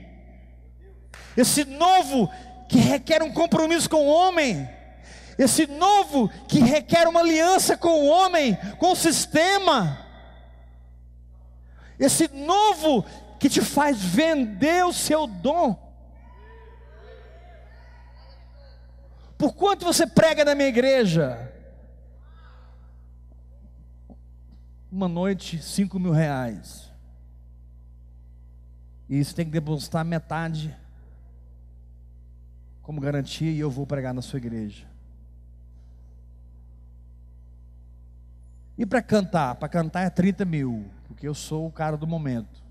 [1.36, 2.30] esse novo
[2.68, 4.68] que requer um compromisso com o homem,
[5.38, 10.06] esse novo que requer uma aliança com o homem, com o sistema,
[12.00, 13.06] esse novo
[13.40, 15.88] que te faz vender o seu dom.
[19.38, 21.54] Por quanto você prega na minha igreja?
[24.92, 26.92] Uma noite, cinco mil reais.
[29.08, 30.76] E você tem que depositar metade
[32.88, 34.88] como garantia e eu vou pregar na sua igreja.
[38.78, 39.56] E para cantar?
[39.56, 42.64] Para cantar é 30 mil, porque eu sou o cara do momento.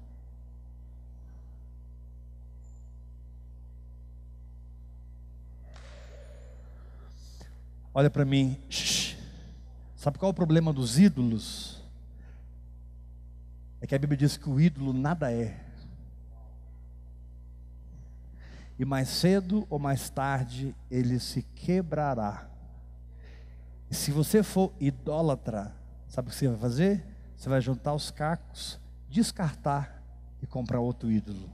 [7.93, 8.59] Olha para mim.
[9.97, 11.85] Sabe qual é o problema dos ídolos?
[13.83, 15.66] É que a Bíblia diz que o ídolo nada é
[18.79, 22.49] e mais cedo ou mais tarde ele se quebrará.
[23.91, 25.75] E se você for idólatra,
[26.09, 27.07] sabe o que você vai fazer?
[27.37, 30.03] Você vai juntar os cacos, descartar
[30.43, 31.51] e comprar outro ídolo.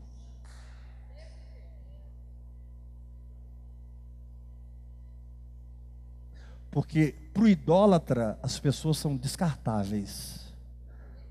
[6.71, 10.41] Porque para o idólatra as pessoas são descartáveis.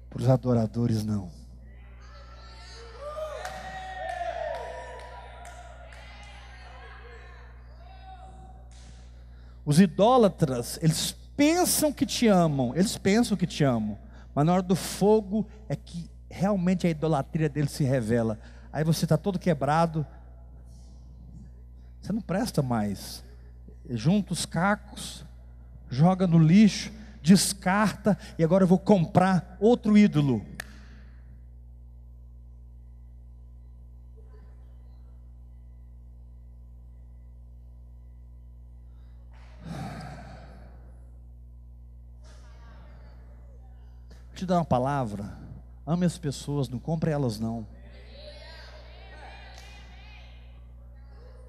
[0.09, 1.40] para os adoradores não.
[9.65, 13.97] Os idólatras, eles pensam que te amam, eles pensam que te amam,
[14.33, 18.39] mas na hora do fogo é que realmente a idolatria deles se revela.
[18.71, 20.05] Aí você está todo quebrado,
[22.01, 23.23] você não presta mais.
[23.89, 25.25] Junta os cacos,
[25.89, 26.91] joga no lixo,
[27.21, 30.45] descarta e agora eu vou comprar outro ídolo.
[44.41, 45.37] Te dar uma palavra.
[45.85, 47.67] Ame as pessoas, não compre elas não.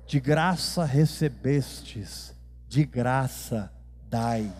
[0.06, 2.34] De graça recebestes,
[2.68, 3.72] de graça
[4.10, 4.52] dai.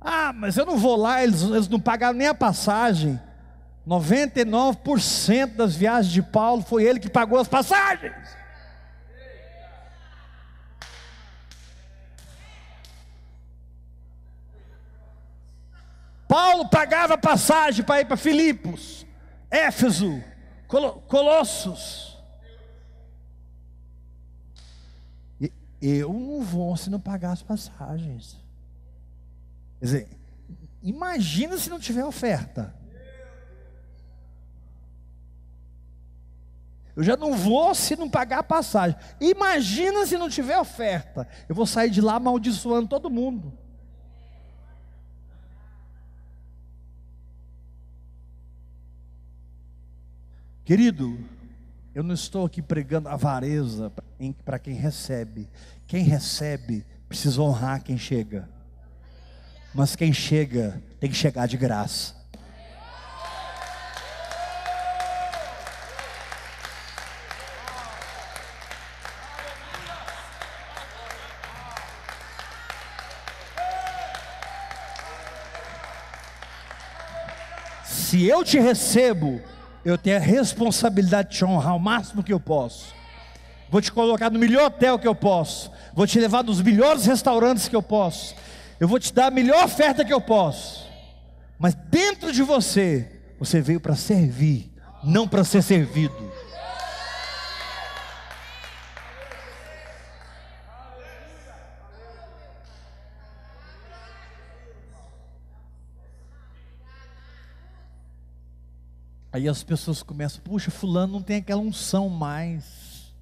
[0.00, 3.20] Ah, mas eu não vou lá, eles, eles não pagaram nem a passagem.
[3.84, 8.14] 99% das viagens de Paulo foi ele que pagou as passagens.
[16.60, 19.06] Paulo pagava passagem para ir para Filipos,
[19.50, 20.22] Éfeso,
[21.06, 22.18] Colossos.
[25.80, 28.36] Eu não vou se não pagar as passagens.
[29.78, 30.08] Quer dizer,
[30.82, 32.74] imagina se não tiver oferta.
[36.94, 38.98] Eu já não vou se não pagar a passagem.
[39.18, 41.26] Imagina se não tiver oferta.
[41.48, 43.56] Eu vou sair de lá amaldiçoando todo mundo.
[50.70, 51.18] Querido,
[51.92, 53.92] eu não estou aqui pregando avareza
[54.44, 55.48] para quem recebe.
[55.84, 58.48] Quem recebe precisa honrar quem chega.
[59.74, 62.14] Mas quem chega tem que chegar de graça.
[77.84, 79.42] Se eu te recebo,
[79.84, 82.94] eu tenho a responsabilidade de te honrar o máximo que eu posso.
[83.70, 85.70] Vou te colocar no melhor hotel que eu posso.
[85.94, 88.34] Vou te levar nos melhores restaurantes que eu posso.
[88.78, 90.88] Eu vou te dar a melhor oferta que eu posso.
[91.58, 93.08] Mas dentro de você,
[93.38, 94.72] você veio para servir,
[95.04, 96.32] não para ser servido.
[109.32, 113.12] Aí as pessoas começam, puxa, fulano não tem aquela unção mais.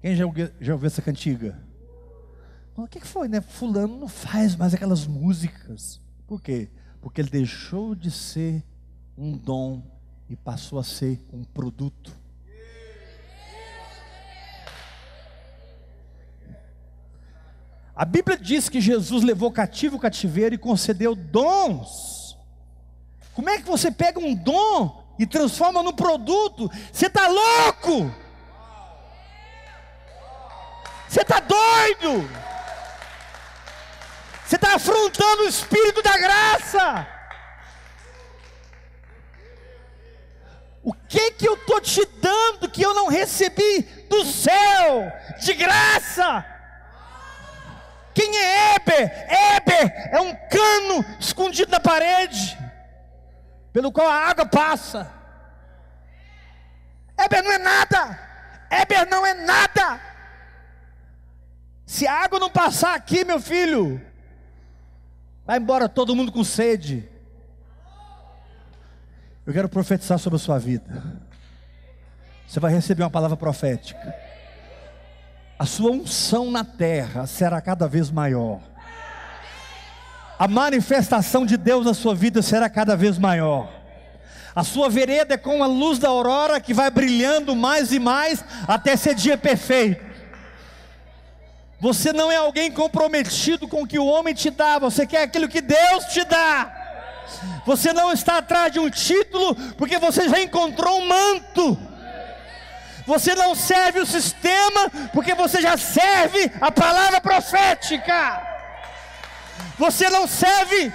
[0.00, 0.24] Quem já,
[0.60, 1.58] já ouviu essa cantiga?
[2.76, 3.40] O que foi, né?
[3.40, 6.00] Fulano não faz mais aquelas músicas.
[6.26, 6.68] Por quê?
[7.00, 8.64] Porque ele deixou de ser
[9.16, 9.82] um dom
[10.28, 12.12] e passou a ser um produto.
[17.96, 22.36] A Bíblia diz que Jesus levou cativo o cativeiro e concedeu dons.
[23.34, 26.68] Como é que você pega um dom e transforma no produto?
[26.92, 28.12] Você está louco?
[31.08, 32.28] Você está doido?
[34.44, 37.08] Você está afrontando o Espírito da graça.
[40.82, 46.53] O que que eu estou te dando que eu não recebi do céu de graça?
[48.14, 49.26] Quem é Eber?
[49.56, 52.56] Eber é um cano escondido na parede,
[53.72, 55.10] pelo qual a água passa.
[57.18, 58.18] Eber não é nada.
[58.70, 60.00] Eber não é nada.
[61.84, 64.00] Se a água não passar aqui, meu filho,
[65.44, 67.08] vai embora todo mundo com sede.
[69.44, 71.02] Eu quero profetizar sobre a sua vida.
[72.46, 74.23] Você vai receber uma palavra profética
[75.58, 78.60] a sua unção na terra será cada vez maior.
[80.38, 83.70] A manifestação de Deus na sua vida será cada vez maior.
[84.54, 88.44] A sua vereda é como a luz da aurora que vai brilhando mais e mais
[88.66, 90.04] até ser dia perfeito.
[91.80, 95.48] Você não é alguém comprometido com o que o homem te dá, você quer aquilo
[95.48, 96.72] que Deus te dá.
[97.66, 101.78] Você não está atrás de um título, porque você já encontrou um manto.
[103.06, 108.42] Você não serve o sistema, porque você já serve a palavra profética.
[109.78, 110.92] Você não serve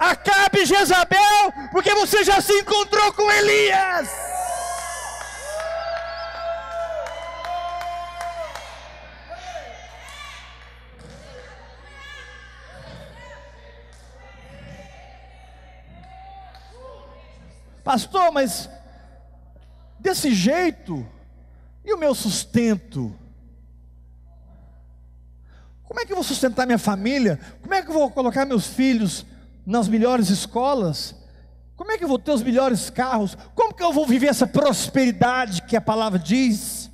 [0.00, 4.08] Acabe Jezabel, porque você já se encontrou com Elias.
[17.84, 18.70] Pastor, mas
[19.98, 21.06] desse jeito,
[21.84, 23.14] e o meu sustento?
[25.84, 27.40] Como é que eu vou sustentar minha família?
[27.60, 29.26] Como é que eu vou colocar meus filhos
[29.66, 31.16] nas melhores escolas?
[31.76, 33.36] Como é que eu vou ter os melhores carros?
[33.54, 36.90] Como que eu vou viver essa prosperidade que a palavra diz?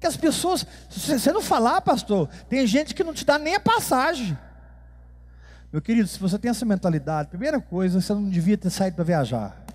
[0.00, 3.56] Que as pessoas, se você não falar, pastor, tem gente que não te dá nem
[3.56, 4.38] a passagem.
[5.70, 9.04] Meu querido, se você tem essa mentalidade, primeira coisa, você não devia ter saído para
[9.04, 9.67] viajar.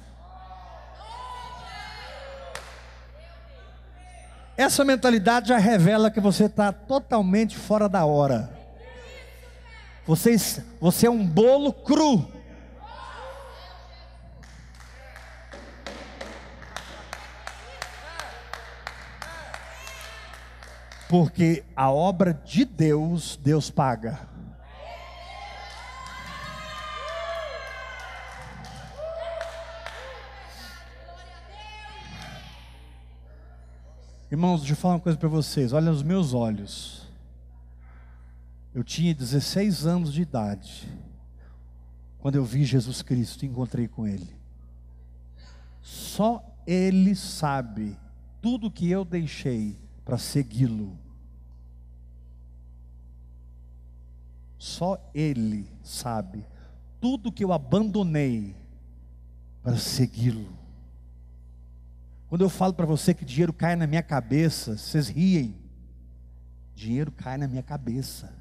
[4.56, 8.52] Essa mentalidade já revela que você está totalmente fora da hora.
[10.06, 10.36] Você,
[10.80, 12.28] você é um bolo cru.
[21.10, 24.33] Porque a obra de Deus, Deus paga.
[34.34, 35.74] Irmãos, deixa eu falar uma coisa para vocês.
[35.74, 37.08] Olha os meus olhos.
[38.74, 40.92] Eu tinha 16 anos de idade
[42.18, 44.36] quando eu vi Jesus Cristo e encontrei com Ele.
[45.84, 47.96] Só Ele sabe
[48.42, 50.98] tudo que eu deixei para segui-lo.
[54.58, 56.44] Só Ele sabe
[57.00, 58.56] tudo que eu abandonei
[59.62, 60.63] para segui-lo.
[62.34, 65.56] Quando eu falo para você que dinheiro cai na minha cabeça, vocês riem.
[66.74, 68.34] Dinheiro cai na minha cabeça.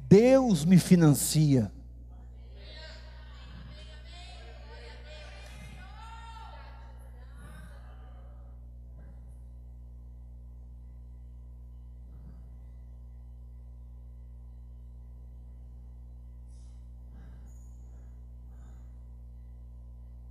[0.00, 1.70] Deus me financia.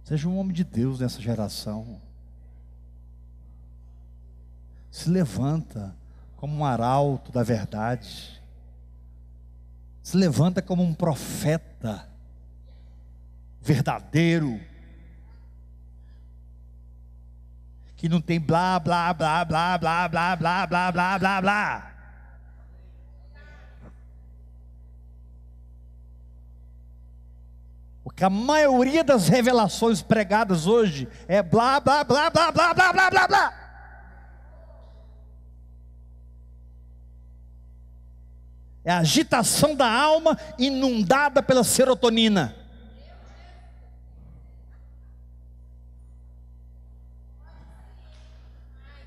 [0.05, 1.99] Seja um homem de Deus nessa geração.
[4.91, 5.95] Se levanta
[6.37, 8.39] como um arauto da verdade.
[10.03, 12.07] Se levanta como um profeta
[13.59, 14.61] verdadeiro.
[17.97, 21.94] Que não tem blá blá blá blá blá blá blá blá blá blá blá.
[28.05, 33.09] Porque a maioria das revelações pregadas hoje é blá, blá, blá, blá, blá, blá, blá,
[33.09, 33.53] blá, blá.
[38.83, 42.55] É a agitação da alma inundada pela serotonina.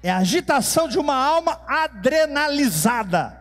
[0.03, 3.38] É a agitação de uma alma adrenalizada.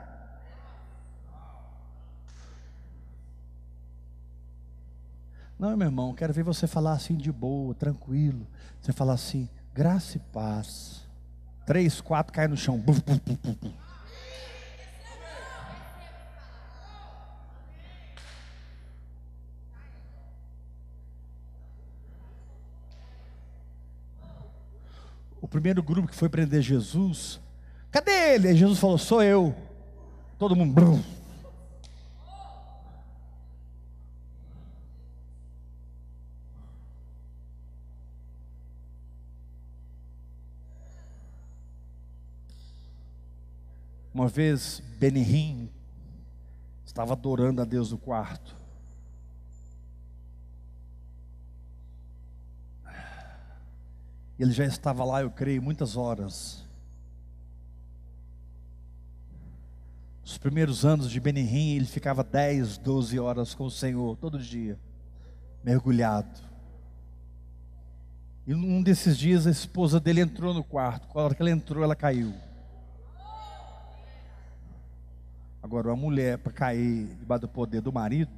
[5.60, 8.46] Não, meu irmão, quero ver você falar assim de boa, tranquilo.
[8.80, 11.02] Você falar assim, graça e paz.
[11.66, 12.78] Três, quatro, cai no chão.
[12.78, 13.74] Buf, buf, buf,
[25.40, 27.40] O primeiro grupo que foi prender Jesus,
[27.90, 28.50] cadê ele?
[28.50, 29.56] Aí Jesus falou: Sou eu.
[30.38, 30.74] Todo mundo.
[30.74, 31.02] Brum.
[44.28, 45.70] Uma vez Benihim
[46.86, 48.58] estava adorando a Deus no quarto.
[54.38, 56.62] Ele já estava lá, eu creio, muitas horas.
[60.26, 64.78] Os primeiros anos de Benihim, ele ficava 10, 12 horas com o Senhor, todo dia,
[65.64, 66.42] mergulhado.
[68.46, 71.08] E num desses dias a esposa dele entrou no quarto.
[71.08, 72.34] Quando ela entrou, ela caiu.
[75.68, 78.32] Agora, uma mulher para cair debaixo do poder do marido,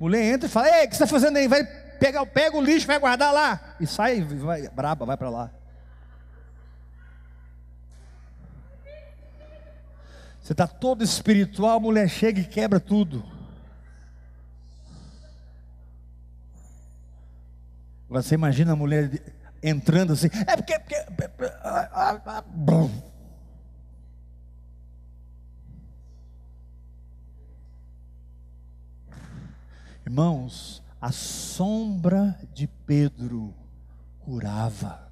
[0.00, 1.46] mulher entra e fala: Ei, o que você está fazendo aí?
[1.46, 1.62] Vai
[1.98, 3.76] pegar, pega o lixo, vai guardar lá.
[3.78, 5.50] E sai, vai, braba, vai para lá.
[10.40, 13.22] Você está todo espiritual, a mulher chega e quebra tudo.
[18.12, 19.10] Você imagina a mulher
[19.62, 20.78] entrando assim, é porque.
[20.78, 22.44] porque ah, ah, ah,
[30.04, 33.54] Irmãos, a sombra de Pedro
[34.20, 35.11] curava.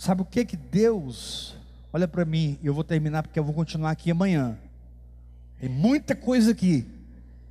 [0.00, 1.54] Sabe o que que Deus,
[1.92, 4.58] olha para mim, eu vou terminar porque eu vou continuar aqui amanhã.
[5.58, 6.86] Tem muita coisa aqui.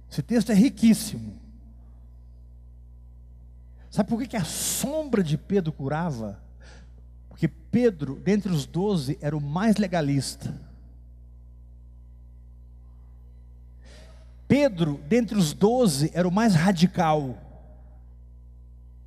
[0.10, 1.40] Esse texto é riquíssimo.
[3.92, 6.42] Sabe por que, que a sombra de Pedro curava?
[7.30, 10.60] Porque Pedro, dentre os doze, era o mais legalista.
[14.48, 17.38] Pedro, dentre os doze, era o mais radical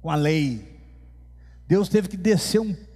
[0.01, 0.81] com a lei.
[1.67, 2.92] Deus teve que descer um,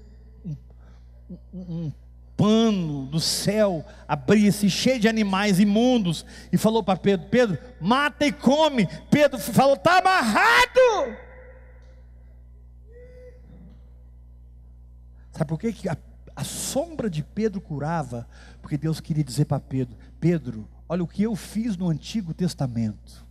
[1.53, 1.93] um
[2.37, 8.33] pano do céu, abria-se cheio de animais imundos, e falou para Pedro: Pedro, mata e
[8.33, 8.87] come.
[9.11, 11.17] Pedro falou: está amarrado.
[15.33, 15.97] Sabe por que, que a,
[16.35, 18.29] a sombra de Pedro curava?
[18.63, 23.26] Porque Deus queria dizer para Pedro: Pedro, olha o que eu fiz no Antigo Testamento.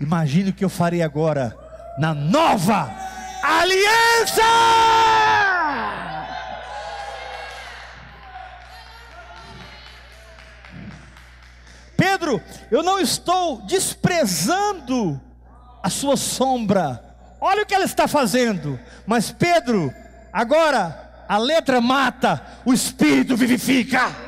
[0.00, 1.56] Imagine o que eu farei agora
[1.98, 2.90] na nova
[3.42, 4.42] aliança.
[11.96, 12.40] Pedro,
[12.70, 15.20] eu não estou desprezando
[15.82, 17.02] a sua sombra.
[17.40, 18.78] Olha o que ela está fazendo.
[19.04, 19.92] Mas Pedro,
[20.32, 24.27] agora a letra mata, o espírito vivifica.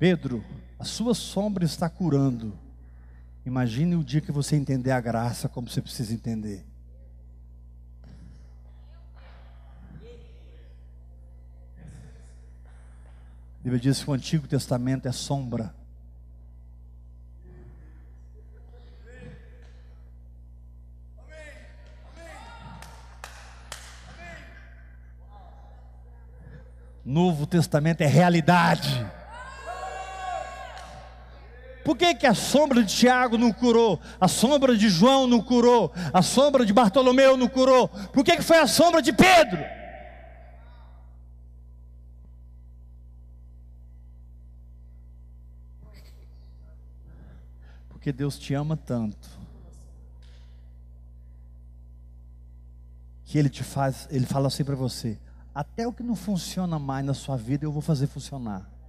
[0.00, 0.42] Pedro,
[0.78, 2.58] a sua sombra está curando.
[3.44, 6.66] Imagine o dia que você entender a graça como você precisa entender.
[13.58, 15.74] A Bíblia diz que o Antigo Testamento é sombra.
[27.04, 29.19] Novo Testamento é realidade.
[31.90, 34.00] Por que, que a sombra de Tiago não curou?
[34.20, 35.92] A sombra de João não curou?
[36.12, 37.88] A sombra de Bartolomeu não curou?
[37.88, 39.58] Por que, que foi a sombra de Pedro?
[47.88, 49.28] Porque Deus te ama tanto.
[53.24, 55.18] Que Ele te faz, Ele fala assim para você:
[55.52, 58.79] até o que não funciona mais na sua vida, eu vou fazer funcionar.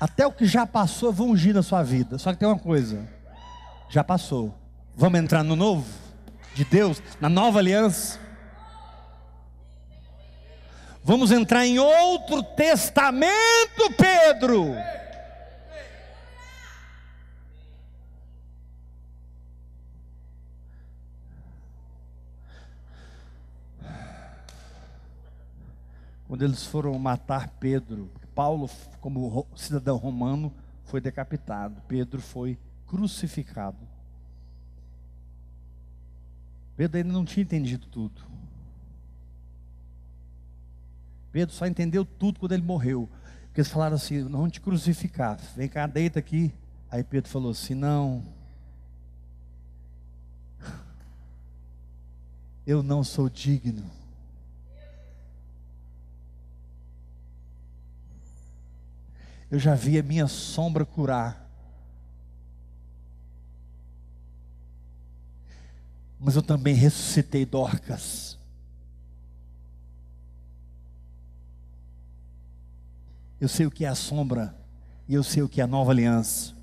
[0.00, 2.16] Até o que já passou, vou ungir na sua vida.
[2.16, 3.06] Só que tem uma coisa:
[3.90, 4.54] já passou.
[4.96, 5.86] Vamos entrar no novo?
[6.54, 8.18] De Deus, na nova aliança?
[11.04, 14.74] Vamos entrar em outro testamento, Pedro.
[26.26, 28.10] Quando eles foram matar Pedro,
[28.40, 28.70] Paulo,
[29.02, 30.50] como cidadão romano,
[30.84, 33.76] foi decapitado, Pedro foi crucificado.
[36.74, 38.22] Pedro ainda não tinha entendido tudo.
[41.30, 43.10] Pedro só entendeu tudo quando ele morreu.
[43.42, 46.50] Porque eles falaram assim: não vamos te crucificar, vem cá, deita aqui.
[46.90, 48.24] Aí Pedro falou assim: não,
[52.66, 53.99] eu não sou digno.
[59.50, 61.50] Eu já vi a minha sombra curar.
[66.18, 68.38] Mas eu também ressuscitei Dorcas.
[73.40, 74.54] Eu sei o que é a sombra
[75.08, 76.54] e eu sei o que é a nova aliança.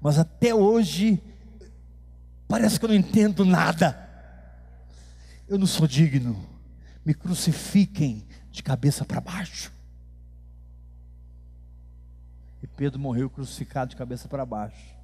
[0.00, 1.22] Mas até hoje
[2.46, 3.98] parece que eu não entendo nada.
[5.48, 6.46] Eu não sou digno.
[7.04, 9.72] Me crucifiquem de cabeça para baixo.
[12.82, 14.96] Pedro morreu crucificado de cabeça para baixo.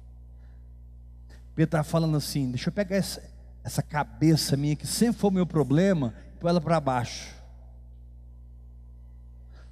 [1.55, 3.23] Pedro está falando assim: deixa eu pegar essa,
[3.63, 7.33] essa cabeça minha, que sempre foi o meu problema, e pôr ela para baixo.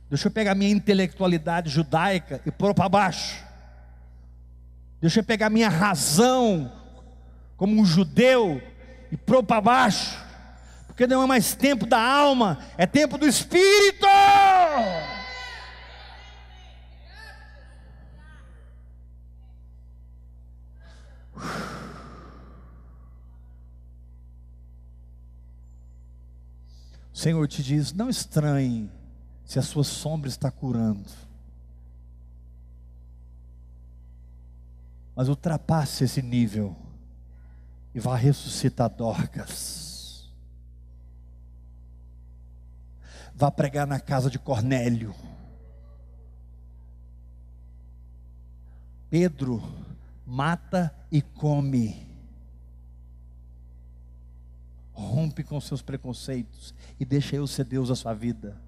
[0.10, 3.43] Deixa eu pegar minha intelectualidade judaica e pôr para baixo.
[5.01, 6.72] Deixa eu pegar minha razão
[7.58, 8.62] como um judeu
[9.12, 10.18] e pôr para baixo.
[10.88, 14.08] Porque não é mais tempo da alma, é tempo do espírito.
[27.18, 28.91] O Senhor te diz: não estranhe
[29.43, 31.09] se a sua sombra está curando.
[35.15, 36.76] Mas ultrapasse esse nível
[37.95, 40.30] e vai ressuscitar Dorcas.
[43.34, 45.15] Vá pregar na casa de Cornélio.
[49.09, 49.63] Pedro
[50.24, 52.16] mata e come.
[54.97, 58.59] Rompe com seus preconceitos e deixa eu ser Deus da sua vida.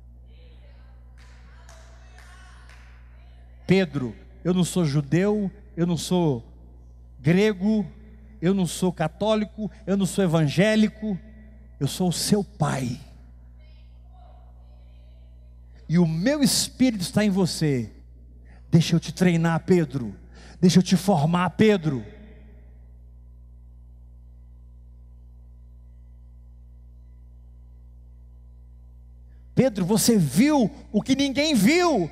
[3.65, 6.43] Pedro, eu não sou judeu, eu não sou
[7.19, 7.83] grego,
[8.39, 11.17] eu não sou católico, eu não sou evangélico,
[11.79, 12.99] eu sou o seu pai.
[15.87, 17.91] E o meu espírito está em você.
[18.69, 20.15] Deixa eu te treinar, Pedro.
[20.61, 22.05] Deixa eu te formar, Pedro.
[29.59, 32.09] Pedro, você viu o que ninguém viu.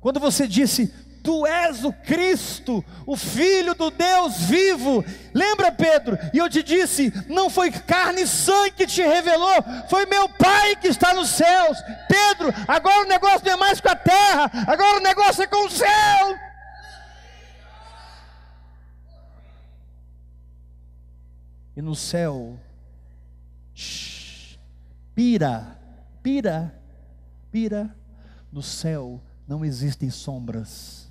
[0.00, 0.86] Quando você disse,
[1.22, 5.04] Tu és o Cristo, o Filho do Deus vivo.
[5.34, 6.18] Lembra, Pedro?
[6.32, 10.74] E eu te disse: não foi carne e sangue que te revelou, foi meu Pai
[10.76, 11.76] que está nos céus.
[12.08, 15.66] Pedro, agora o negócio não é mais com a terra, agora o negócio é com
[15.66, 16.38] o céu.
[21.76, 22.58] E no céu,
[23.74, 24.56] shh,
[25.14, 25.77] pira,
[26.22, 26.74] pira,
[27.50, 27.94] pira,
[28.52, 31.10] no céu não existem sombras,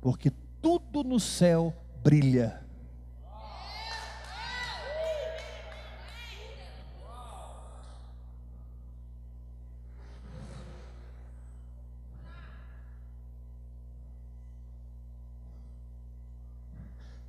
[0.00, 2.62] porque tudo no céu brilha.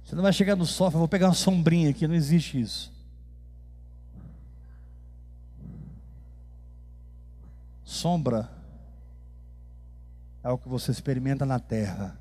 [0.04, 2.99] Você não vai chegar no sofá, vou pegar uma sombrinha aqui, não existe isso.
[7.90, 8.48] Sombra
[10.44, 12.16] é o que você experimenta na terra.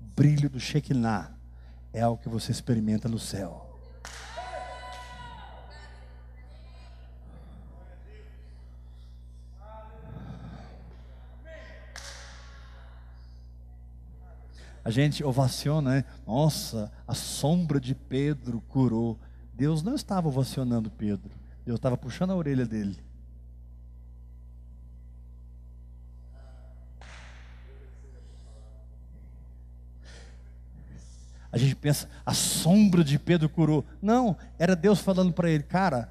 [0.00, 1.32] brilho do Shekinah
[1.92, 3.78] é o que você experimenta no céu.
[14.84, 16.04] A gente ovaciona, né?
[16.26, 19.20] Nossa, a sombra de Pedro curou.
[19.54, 21.45] Deus não estava ovacionando Pedro.
[21.66, 22.96] Deus estava puxando a orelha dele.
[31.50, 33.84] A gente pensa, a sombra de Pedro curou.
[34.00, 36.08] Não, era Deus falando para ele, cara,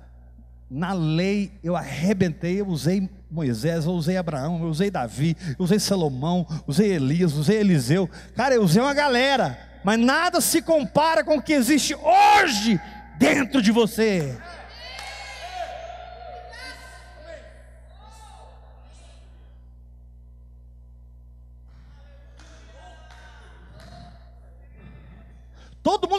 [0.69, 5.79] na lei eu arrebentei, eu usei Moisés, eu usei Abraão, eu usei Davi, eu usei
[5.79, 8.09] Salomão, usei Elias, usei Eliseu.
[8.35, 12.81] Cara, eu usei uma galera, mas nada se compara com o que existe hoje
[13.17, 14.37] dentro de você.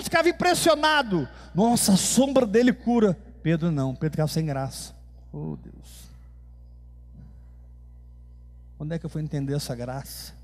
[0.07, 1.29] Ficava impressionado.
[1.55, 3.17] Nossa, a sombra dele cura.
[3.43, 4.95] Pedro não, Pedro ficava sem graça.
[5.33, 6.07] Oh Deus.
[8.79, 10.35] Onde é que eu fui entender essa graça?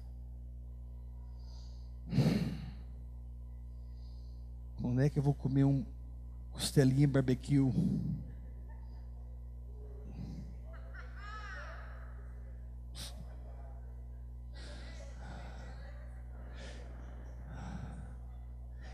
[4.82, 5.84] Onde é que eu vou comer um
[6.52, 7.60] costelinha barbecue?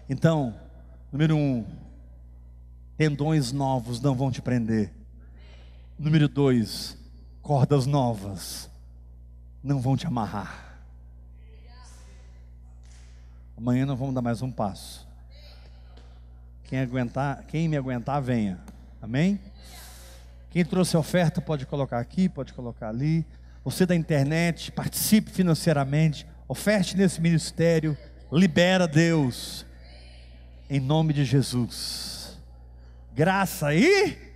[0.09, 0.59] Então,
[1.13, 1.67] número um,
[2.97, 4.91] tendões novos não vão te prender.
[5.99, 6.97] Número dois,
[7.43, 8.71] cordas novas
[9.63, 10.81] não vão te amarrar.
[13.55, 15.07] Amanhã nós vamos dar mais um passo.
[16.65, 18.59] Quem aguentar, quem me aguentar, venha.
[19.03, 19.39] Amém?
[20.51, 23.27] Quem trouxe oferta pode colocar aqui, pode colocar ali.
[23.63, 27.99] Você da internet, participe financeiramente, oferte nesse ministério,
[28.33, 29.68] libera Deus
[30.69, 32.39] em nome de Jesus.
[33.15, 34.28] Graça e